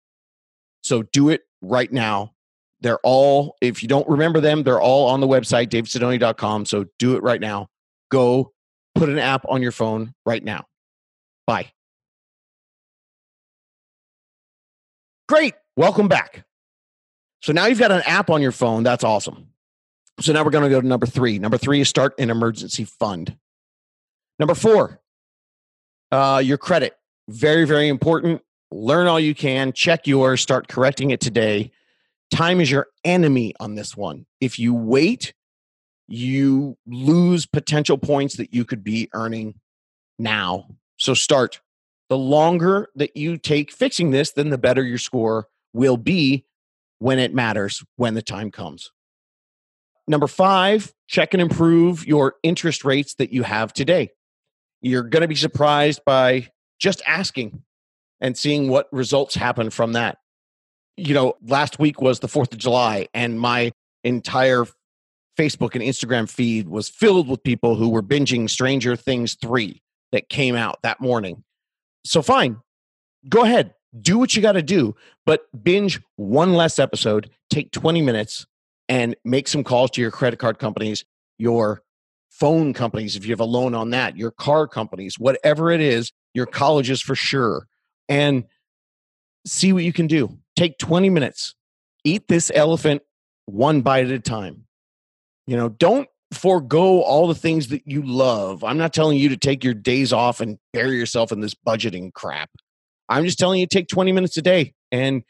So 0.83 1.03
do 1.13 1.29
it 1.29 1.43
right 1.61 1.93
now. 1.93 2.33
They're 2.81 3.01
all, 3.05 3.57
if 3.61 3.83
you 3.83 3.89
don't 3.91 4.09
remember 4.09 4.41
them, 4.41 4.63
they're 4.63 4.81
all 4.81 5.09
on 5.09 5.21
the 5.21 5.27
website, 5.27 5.69
davidsidoni.com. 5.69 6.65
So 6.65 6.87
do 6.99 7.17
it 7.17 7.23
right 7.23 7.39
now. 7.39 7.69
Go 8.11 8.55
put 8.95 9.11
an 9.11 9.19
app 9.19 9.45
on 9.47 9.61
your 9.61 9.73
phone 9.73 10.15
right 10.25 10.43
now. 10.43 10.65
Bye. 11.47 11.71
Great. 15.29 15.53
Welcome 15.77 16.09
back. 16.09 16.47
So 17.43 17.53
now 17.53 17.67
you've 17.67 17.79
got 17.79 17.93
an 17.93 18.05
app 18.07 18.31
on 18.31 18.41
your 18.41 18.53
phone. 18.53 18.85
That's 18.85 19.05
awesome. 19.05 19.49
So 20.21 20.35
now 20.35 20.45
we're 20.45 20.51
going 20.51 20.65
to 20.65 20.71
go 20.71 20.81
to 20.81 20.87
number 20.87 21.07
three. 21.07 21.39
Number 21.39 21.57
three 21.57 21.81
is 21.81 21.89
start 21.89 22.13
an 22.19 22.29
emergency 22.29 22.85
fund. 22.85 23.37
Number 24.41 24.55
four, 24.55 24.99
uh, 26.11 26.41
your 26.43 26.57
credit. 26.57 26.97
Very, 27.29 27.67
very 27.67 27.89
important. 27.89 28.41
Learn 28.73 29.07
all 29.07 29.21
you 29.21 29.35
can, 29.35 29.75
check 29.75 30.07
yours, 30.07 30.41
start 30.41 30.67
correcting 30.67 31.11
it 31.11 31.21
today. 31.21 31.73
Time 32.31 32.59
is 32.59 32.71
your 32.71 32.87
enemy 33.05 33.53
on 33.61 33.75
this 33.75 33.95
one. 33.95 34.25
If 34.41 34.59
you 34.59 34.73
wait, 34.73 35.35
you 36.09 36.79
lose 36.87 37.45
potential 37.45 37.99
points 37.99 38.39
that 38.39 38.55
you 38.55 38.65
could 38.65 38.83
be 38.83 39.11
earning 39.13 39.61
now. 40.19 40.69
So 40.97 41.13
start 41.13 41.61
the 42.09 42.17
longer 42.17 42.89
that 42.95 43.19
you 43.19 43.37
take 43.37 43.71
fixing 43.71 44.11
this, 44.11 44.33
then 44.33 44.49
the 44.49 44.57
better 44.57 44.83
your 44.83 44.99
score 44.99 45.49
will 45.75 45.99
be 45.99 46.47
when 46.99 47.19
it 47.19 47.35
matters, 47.35 47.85
when 47.97 48.15
the 48.15 48.23
time 48.23 48.51
comes. 48.51 48.91
Number 50.09 50.27
five, 50.27 50.95
check 51.09 51.35
and 51.35 51.43
improve 51.43 52.07
your 52.07 52.37
interest 52.43 52.87
rates 52.87 53.15
that 53.17 53.35
you 53.35 53.43
have 53.43 53.75
today. 53.75 54.13
You're 54.83 55.03
going 55.03 55.23
to 55.23 55.29
be 55.29 55.35
surprised 55.35 56.03
by 56.05 56.49
just 56.79 57.03
asking 57.07 57.63
and 58.21 58.37
seeing 58.37 58.69
what 58.69 58.89
results 58.93 59.35
happen 59.35 59.71
from 59.71 59.93
that. 59.95 60.19
You 60.97 61.15
know, 61.15 61.35
last 61.47 61.79
week 61.79 62.01
was 62.01 62.21
the 62.21 62.29
4th 62.29 62.53
of 62.53 62.59
July, 62.59 63.09
and 63.15 63.41
my 63.41 63.73
entire 64.05 64.67
Facebook 65.39 65.75
and 65.75 65.83
Instagram 65.83 66.29
feed 66.29 66.69
was 66.69 66.89
filled 66.89 67.29
with 67.29 67.43
people 67.43 67.77
who 67.77 67.89
were 67.89 68.03
binging 68.03 68.49
Stranger 68.49 68.97
Things 68.97 69.37
3 69.41 69.81
that 70.13 70.29
came 70.29 70.57
out 70.57 70.79
that 70.83 71.01
morning. 71.01 71.45
So 72.05 72.21
fine, 72.23 72.59
go 73.29 73.45
ahead, 73.45 73.75
do 74.01 74.19
what 74.19 74.35
you 74.35 74.43
got 74.43 74.53
to 74.53 74.63
do, 74.63 74.95
but 75.27 75.43
binge 75.63 76.01
one 76.17 76.55
less 76.55 76.79
episode, 76.79 77.31
take 77.49 77.71
20 77.73 78.03
minutes 78.03 78.47
and 78.89 79.17
make 79.25 79.49
some 79.49 79.65
calls 79.65 79.91
to 79.93 80.01
your 80.01 80.11
credit 80.11 80.39
card 80.39 80.59
companies, 80.59 81.05
your 81.39 81.83
phone 82.41 82.73
companies, 82.73 83.15
if 83.15 83.25
you 83.27 83.31
have 83.33 83.41
a 83.41 83.45
loan 83.45 83.75
on 83.75 83.91
that, 83.91 84.17
your 84.17 84.31
car 84.31 84.67
companies, 84.67 85.19
whatever 85.19 85.71
it 85.71 85.81
is, 85.81 86.11
your 86.35 86.47
colleges 86.47 87.01
for 87.01 87.15
sure, 87.15 87.67
and 88.09 88.45
see 89.47 89.73
what 89.73 89.85
you 89.85 89.93
can 89.93 90.07
do. 90.07 90.39
Take 90.57 90.79
20 90.79 91.11
minutes, 91.11 91.55
eat 92.03 92.27
this 92.29 92.51
elephant 92.55 93.03
one 93.47 93.83
bite 93.83 94.07
at 94.07 94.11
a 94.11 94.19
time. 94.19 94.65
You 95.47 95.57
know, 95.57 95.69
don't 95.69 96.09
forego 96.33 97.03
all 97.03 97.27
the 97.27 97.35
things 97.35 97.69
that 97.69 97.83
you 97.87 98.03
love. 98.03 98.65
I'm 98.65 98.79
not 98.79 98.93
telling 98.93 99.19
you 99.19 99.29
to 99.29 99.37
take 99.37 99.63
your 99.63 99.75
days 99.75 100.13
off 100.13 100.41
and 100.41 100.59
bury 100.73 100.97
yourself 100.97 101.33
in 101.33 101.41
this 101.41 101.55
budgeting 101.55 102.13
crap. 102.13 102.51
I'm 103.09 103.25
just 103.25 103.39
telling 103.39 103.61
you 103.61 103.67
take 103.67 103.89
20 103.89 104.13
minutes 104.13 104.37
a 104.37 104.43
day. 104.43 104.75
And 104.93 105.25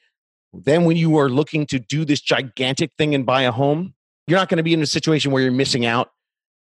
then 0.53 0.85
when 0.85 0.97
you 0.97 1.17
are 1.19 1.31
looking 1.31 1.67
to 1.67 1.79
do 1.79 2.05
this 2.05 2.21
gigantic 2.21 2.93
thing 2.99 3.15
and 3.15 3.25
buy 3.25 3.43
a 3.43 3.53
home, 3.53 3.95
you're 4.27 4.39
not 4.39 4.49
going 4.49 4.59
to 4.59 4.63
be 4.63 4.75
in 4.75 4.83
a 4.83 4.87
situation 4.87 5.33
where 5.33 5.43
you're 5.43 5.53
missing 5.53 5.87
out 5.87 6.11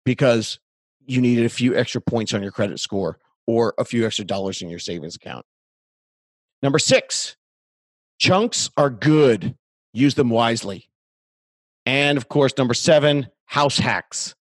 because 0.05 0.59
you 1.05 1.21
needed 1.21 1.45
a 1.45 1.49
few 1.49 1.75
extra 1.75 2.01
points 2.01 2.33
on 2.33 2.41
your 2.41 2.51
credit 2.51 2.79
score 2.79 3.19
or 3.45 3.73
a 3.77 3.85
few 3.85 4.05
extra 4.05 4.25
dollars 4.25 4.61
in 4.61 4.69
your 4.69 4.79
savings 4.79 5.15
account. 5.15 5.45
Number 6.61 6.79
six, 6.79 7.35
chunks 8.19 8.69
are 8.77 8.89
good. 8.89 9.55
Use 9.93 10.15
them 10.15 10.29
wisely. 10.29 10.89
And 11.85 12.17
of 12.17 12.29
course, 12.29 12.53
number 12.57 12.73
seven, 12.73 13.27
house 13.45 13.77
hacks. 13.77 14.33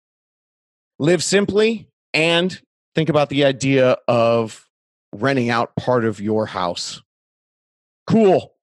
Live 0.99 1.23
simply 1.23 1.89
and 2.13 2.61
think 2.95 3.09
about 3.09 3.29
the 3.29 3.43
idea 3.43 3.97
of 4.07 4.67
renting 5.13 5.49
out 5.49 5.75
part 5.75 6.05
of 6.05 6.21
your 6.21 6.45
house. 6.45 7.01
Cool. 8.07 8.53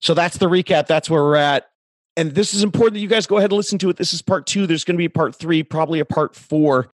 So 0.00 0.14
that's 0.14 0.38
the 0.38 0.48
recap. 0.48 0.86
That's 0.86 1.10
where 1.10 1.22
we're 1.22 1.36
at. 1.36 1.68
And 2.16 2.34
this 2.34 2.52
is 2.52 2.62
important 2.62 2.94
that 2.94 3.00
you 3.00 3.08
guys 3.08 3.26
go 3.26 3.38
ahead 3.38 3.50
and 3.50 3.56
listen 3.56 3.78
to 3.78 3.90
it. 3.90 3.96
This 3.96 4.12
is 4.12 4.20
part 4.20 4.46
two. 4.46 4.66
There's 4.66 4.84
going 4.84 4.96
to 4.96 4.98
be 4.98 5.06
a 5.06 5.10
part 5.10 5.34
three, 5.34 5.62
probably 5.62 6.00
a 6.00 6.04
part 6.04 6.34
four. 6.34 6.90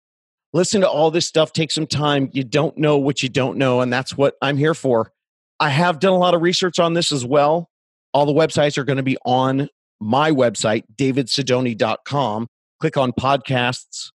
Listen 0.54 0.82
to 0.82 0.89
all 0.89 1.12
this 1.12 1.28
stuff. 1.28 1.54
Take 1.54 1.71
some 1.71 1.88
time. 1.88 2.30
You 2.34 2.43
don't 2.43 2.78
know 2.78 2.97
what 2.97 3.21
you 3.21 3.30
don't 3.30 3.58
know. 3.58 3.82
And 3.82 3.93
that's 3.93 4.17
what 4.17 4.36
I'm 4.41 4.58
here 4.58 4.73
for. 4.73 5.12
I 5.60 5.69
have 5.69 5.99
done 5.99 6.13
a 6.13 6.17
lot 6.17 6.34
of 6.34 6.41
research 6.41 6.80
on 6.80 6.93
this 6.93 7.12
as 7.12 7.26
well. 7.26 7.69
All 8.13 8.26
the 8.26 8.34
websites 8.34 8.78
are 8.78 8.84
going 8.84 8.97
to 8.97 9.04
be 9.04 9.17
on 9.26 9.69
my 9.99 10.32
website, 10.32 10.84
davidsidoni.com. 10.95 12.47
Click 12.80 12.97
on 12.97 13.12
podcasts, 13.13 14.12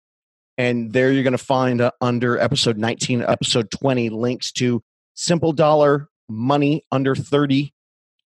and 0.58 0.92
there 0.92 1.12
you're 1.12 1.24
going 1.24 1.34
to 1.34 1.38
find 1.38 1.82
uh, 1.82 1.92
under 2.02 2.38
episode 2.40 2.78
19, 2.78 3.22
episode 3.22 3.70
20, 3.70 4.10
links 4.10 4.52
to 4.54 4.82
Simple 5.14 5.54
Dollar, 5.54 6.08
Money 6.28 6.84
Under 6.92 7.16
30, 7.16 7.74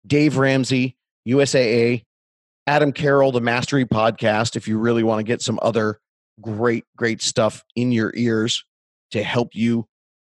Dave 0.07 0.37
Ramsey, 0.37 0.97
USAA, 1.27 2.05
Adam 2.71 2.93
Carroll, 2.93 3.33
the 3.33 3.41
Mastery 3.41 3.85
Podcast, 3.85 4.55
if 4.55 4.69
you 4.69 4.79
really 4.79 5.03
want 5.03 5.19
to 5.19 5.25
get 5.25 5.43
some 5.43 5.59
other 5.61 5.99
great, 6.41 6.85
great 6.97 7.21
stuff 7.21 7.65
in 7.75 7.91
your 7.91 8.13
ears 8.15 8.65
to 9.11 9.25
help 9.25 9.57
you 9.57 9.89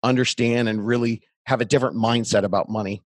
understand 0.02 0.68
and 0.68 0.84
really 0.84 1.22
have 1.46 1.60
a 1.60 1.64
different 1.64 1.94
mindset 1.94 2.42
about 2.42 2.68
money. 2.68 3.04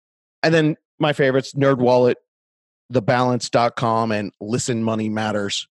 And 0.43 0.53
then 0.53 0.77
my 0.99 1.13
favorites, 1.13 1.53
Nerd 1.53 1.79
Wallet, 1.79 2.19
thebalance.com, 2.93 4.11
and 4.11 4.33
Listen 4.41 4.83
Money 4.83 5.09
Matters. 5.09 5.69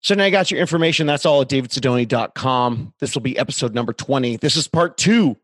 So 0.00 0.16
now 0.16 0.24
I 0.24 0.30
got 0.30 0.50
your 0.50 0.58
information. 0.58 1.06
That's 1.06 1.24
all 1.24 1.42
at 1.42 1.48
davidsidoni.com. 1.48 2.94
This 2.98 3.14
will 3.14 3.22
be 3.22 3.38
episode 3.38 3.72
number 3.72 3.92
20. 3.92 4.38
This 4.38 4.56
is 4.56 4.66
part 4.66 4.98
two 4.98 5.36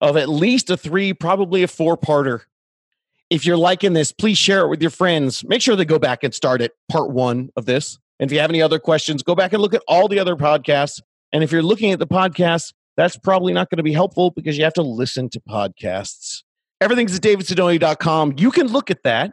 of 0.00 0.16
at 0.16 0.30
least 0.30 0.70
a 0.70 0.78
three, 0.78 1.12
probably 1.12 1.64
a 1.64 1.68
four 1.68 1.98
parter. 1.98 2.44
If 3.34 3.44
you're 3.44 3.56
liking 3.56 3.94
this, 3.94 4.12
please 4.12 4.38
share 4.38 4.60
it 4.60 4.68
with 4.68 4.80
your 4.80 4.92
friends. 4.92 5.42
Make 5.42 5.60
sure 5.60 5.74
they 5.74 5.84
go 5.84 5.98
back 5.98 6.22
and 6.22 6.32
start 6.32 6.60
at 6.60 6.70
part 6.88 7.10
one 7.10 7.50
of 7.56 7.66
this. 7.66 7.98
And 8.20 8.30
if 8.30 8.32
you 8.32 8.38
have 8.38 8.48
any 8.48 8.62
other 8.62 8.78
questions, 8.78 9.24
go 9.24 9.34
back 9.34 9.52
and 9.52 9.60
look 9.60 9.74
at 9.74 9.82
all 9.88 10.06
the 10.06 10.20
other 10.20 10.36
podcasts. 10.36 11.00
And 11.32 11.42
if 11.42 11.50
you're 11.50 11.60
looking 11.60 11.90
at 11.90 11.98
the 11.98 12.06
podcast, 12.06 12.74
that's 12.96 13.16
probably 13.16 13.52
not 13.52 13.70
going 13.70 13.78
to 13.78 13.82
be 13.82 13.92
helpful 13.92 14.30
because 14.30 14.56
you 14.56 14.62
have 14.62 14.74
to 14.74 14.82
listen 14.82 15.28
to 15.30 15.40
podcasts. 15.40 16.44
Everything's 16.80 17.16
at 17.16 17.22
davidsidoni.com. 17.22 18.34
You 18.36 18.52
can 18.52 18.68
look 18.68 18.88
at 18.88 19.02
that. 19.02 19.32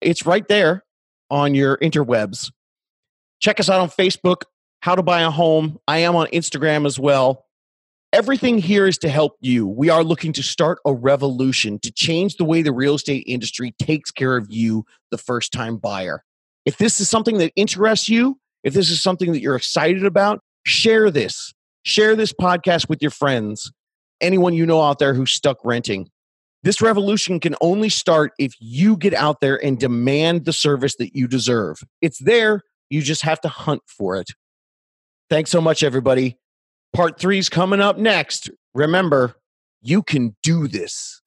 It's 0.00 0.24
right 0.24 0.46
there 0.46 0.84
on 1.28 1.56
your 1.56 1.76
interwebs. 1.78 2.52
Check 3.40 3.58
us 3.58 3.68
out 3.68 3.80
on 3.80 3.88
Facebook, 3.88 4.42
How 4.82 4.94
to 4.94 5.02
Buy 5.02 5.22
a 5.22 5.30
Home. 5.32 5.80
I 5.88 5.98
am 5.98 6.14
on 6.14 6.28
Instagram 6.28 6.86
as 6.86 7.00
well. 7.00 7.46
Everything 8.20 8.58
here 8.58 8.86
is 8.86 8.98
to 8.98 9.08
help 9.08 9.38
you. 9.40 9.66
We 9.66 9.88
are 9.88 10.04
looking 10.04 10.34
to 10.34 10.42
start 10.42 10.78
a 10.84 10.92
revolution 10.92 11.78
to 11.78 11.90
change 11.90 12.36
the 12.36 12.44
way 12.44 12.60
the 12.60 12.70
real 12.70 12.96
estate 12.96 13.24
industry 13.26 13.74
takes 13.78 14.10
care 14.10 14.36
of 14.36 14.46
you, 14.50 14.84
the 15.10 15.16
first 15.16 15.54
time 15.54 15.78
buyer. 15.78 16.22
If 16.66 16.76
this 16.76 17.00
is 17.00 17.08
something 17.08 17.38
that 17.38 17.50
interests 17.56 18.10
you, 18.10 18.38
if 18.62 18.74
this 18.74 18.90
is 18.90 19.02
something 19.02 19.32
that 19.32 19.40
you're 19.40 19.56
excited 19.56 20.04
about, 20.04 20.40
share 20.66 21.10
this. 21.10 21.54
Share 21.82 22.14
this 22.14 22.30
podcast 22.30 22.90
with 22.90 23.00
your 23.00 23.10
friends, 23.10 23.72
anyone 24.20 24.52
you 24.52 24.66
know 24.66 24.82
out 24.82 24.98
there 24.98 25.14
who's 25.14 25.30
stuck 25.30 25.56
renting. 25.64 26.10
This 26.62 26.82
revolution 26.82 27.40
can 27.40 27.54
only 27.62 27.88
start 27.88 28.32
if 28.38 28.52
you 28.60 28.98
get 28.98 29.14
out 29.14 29.40
there 29.40 29.56
and 29.64 29.80
demand 29.80 30.44
the 30.44 30.52
service 30.52 30.94
that 30.96 31.16
you 31.16 31.26
deserve. 31.26 31.82
It's 32.02 32.18
there, 32.18 32.60
you 32.90 33.00
just 33.00 33.22
have 33.22 33.40
to 33.40 33.48
hunt 33.48 33.80
for 33.86 34.16
it. 34.16 34.28
Thanks 35.30 35.50
so 35.50 35.62
much, 35.62 35.82
everybody. 35.82 36.36
Part 36.92 37.20
three 37.20 37.38
is 37.38 37.48
coming 37.48 37.80
up 37.80 37.98
next. 37.98 38.50
Remember, 38.74 39.36
you 39.80 40.02
can 40.02 40.34
do 40.42 40.66
this. 40.66 41.22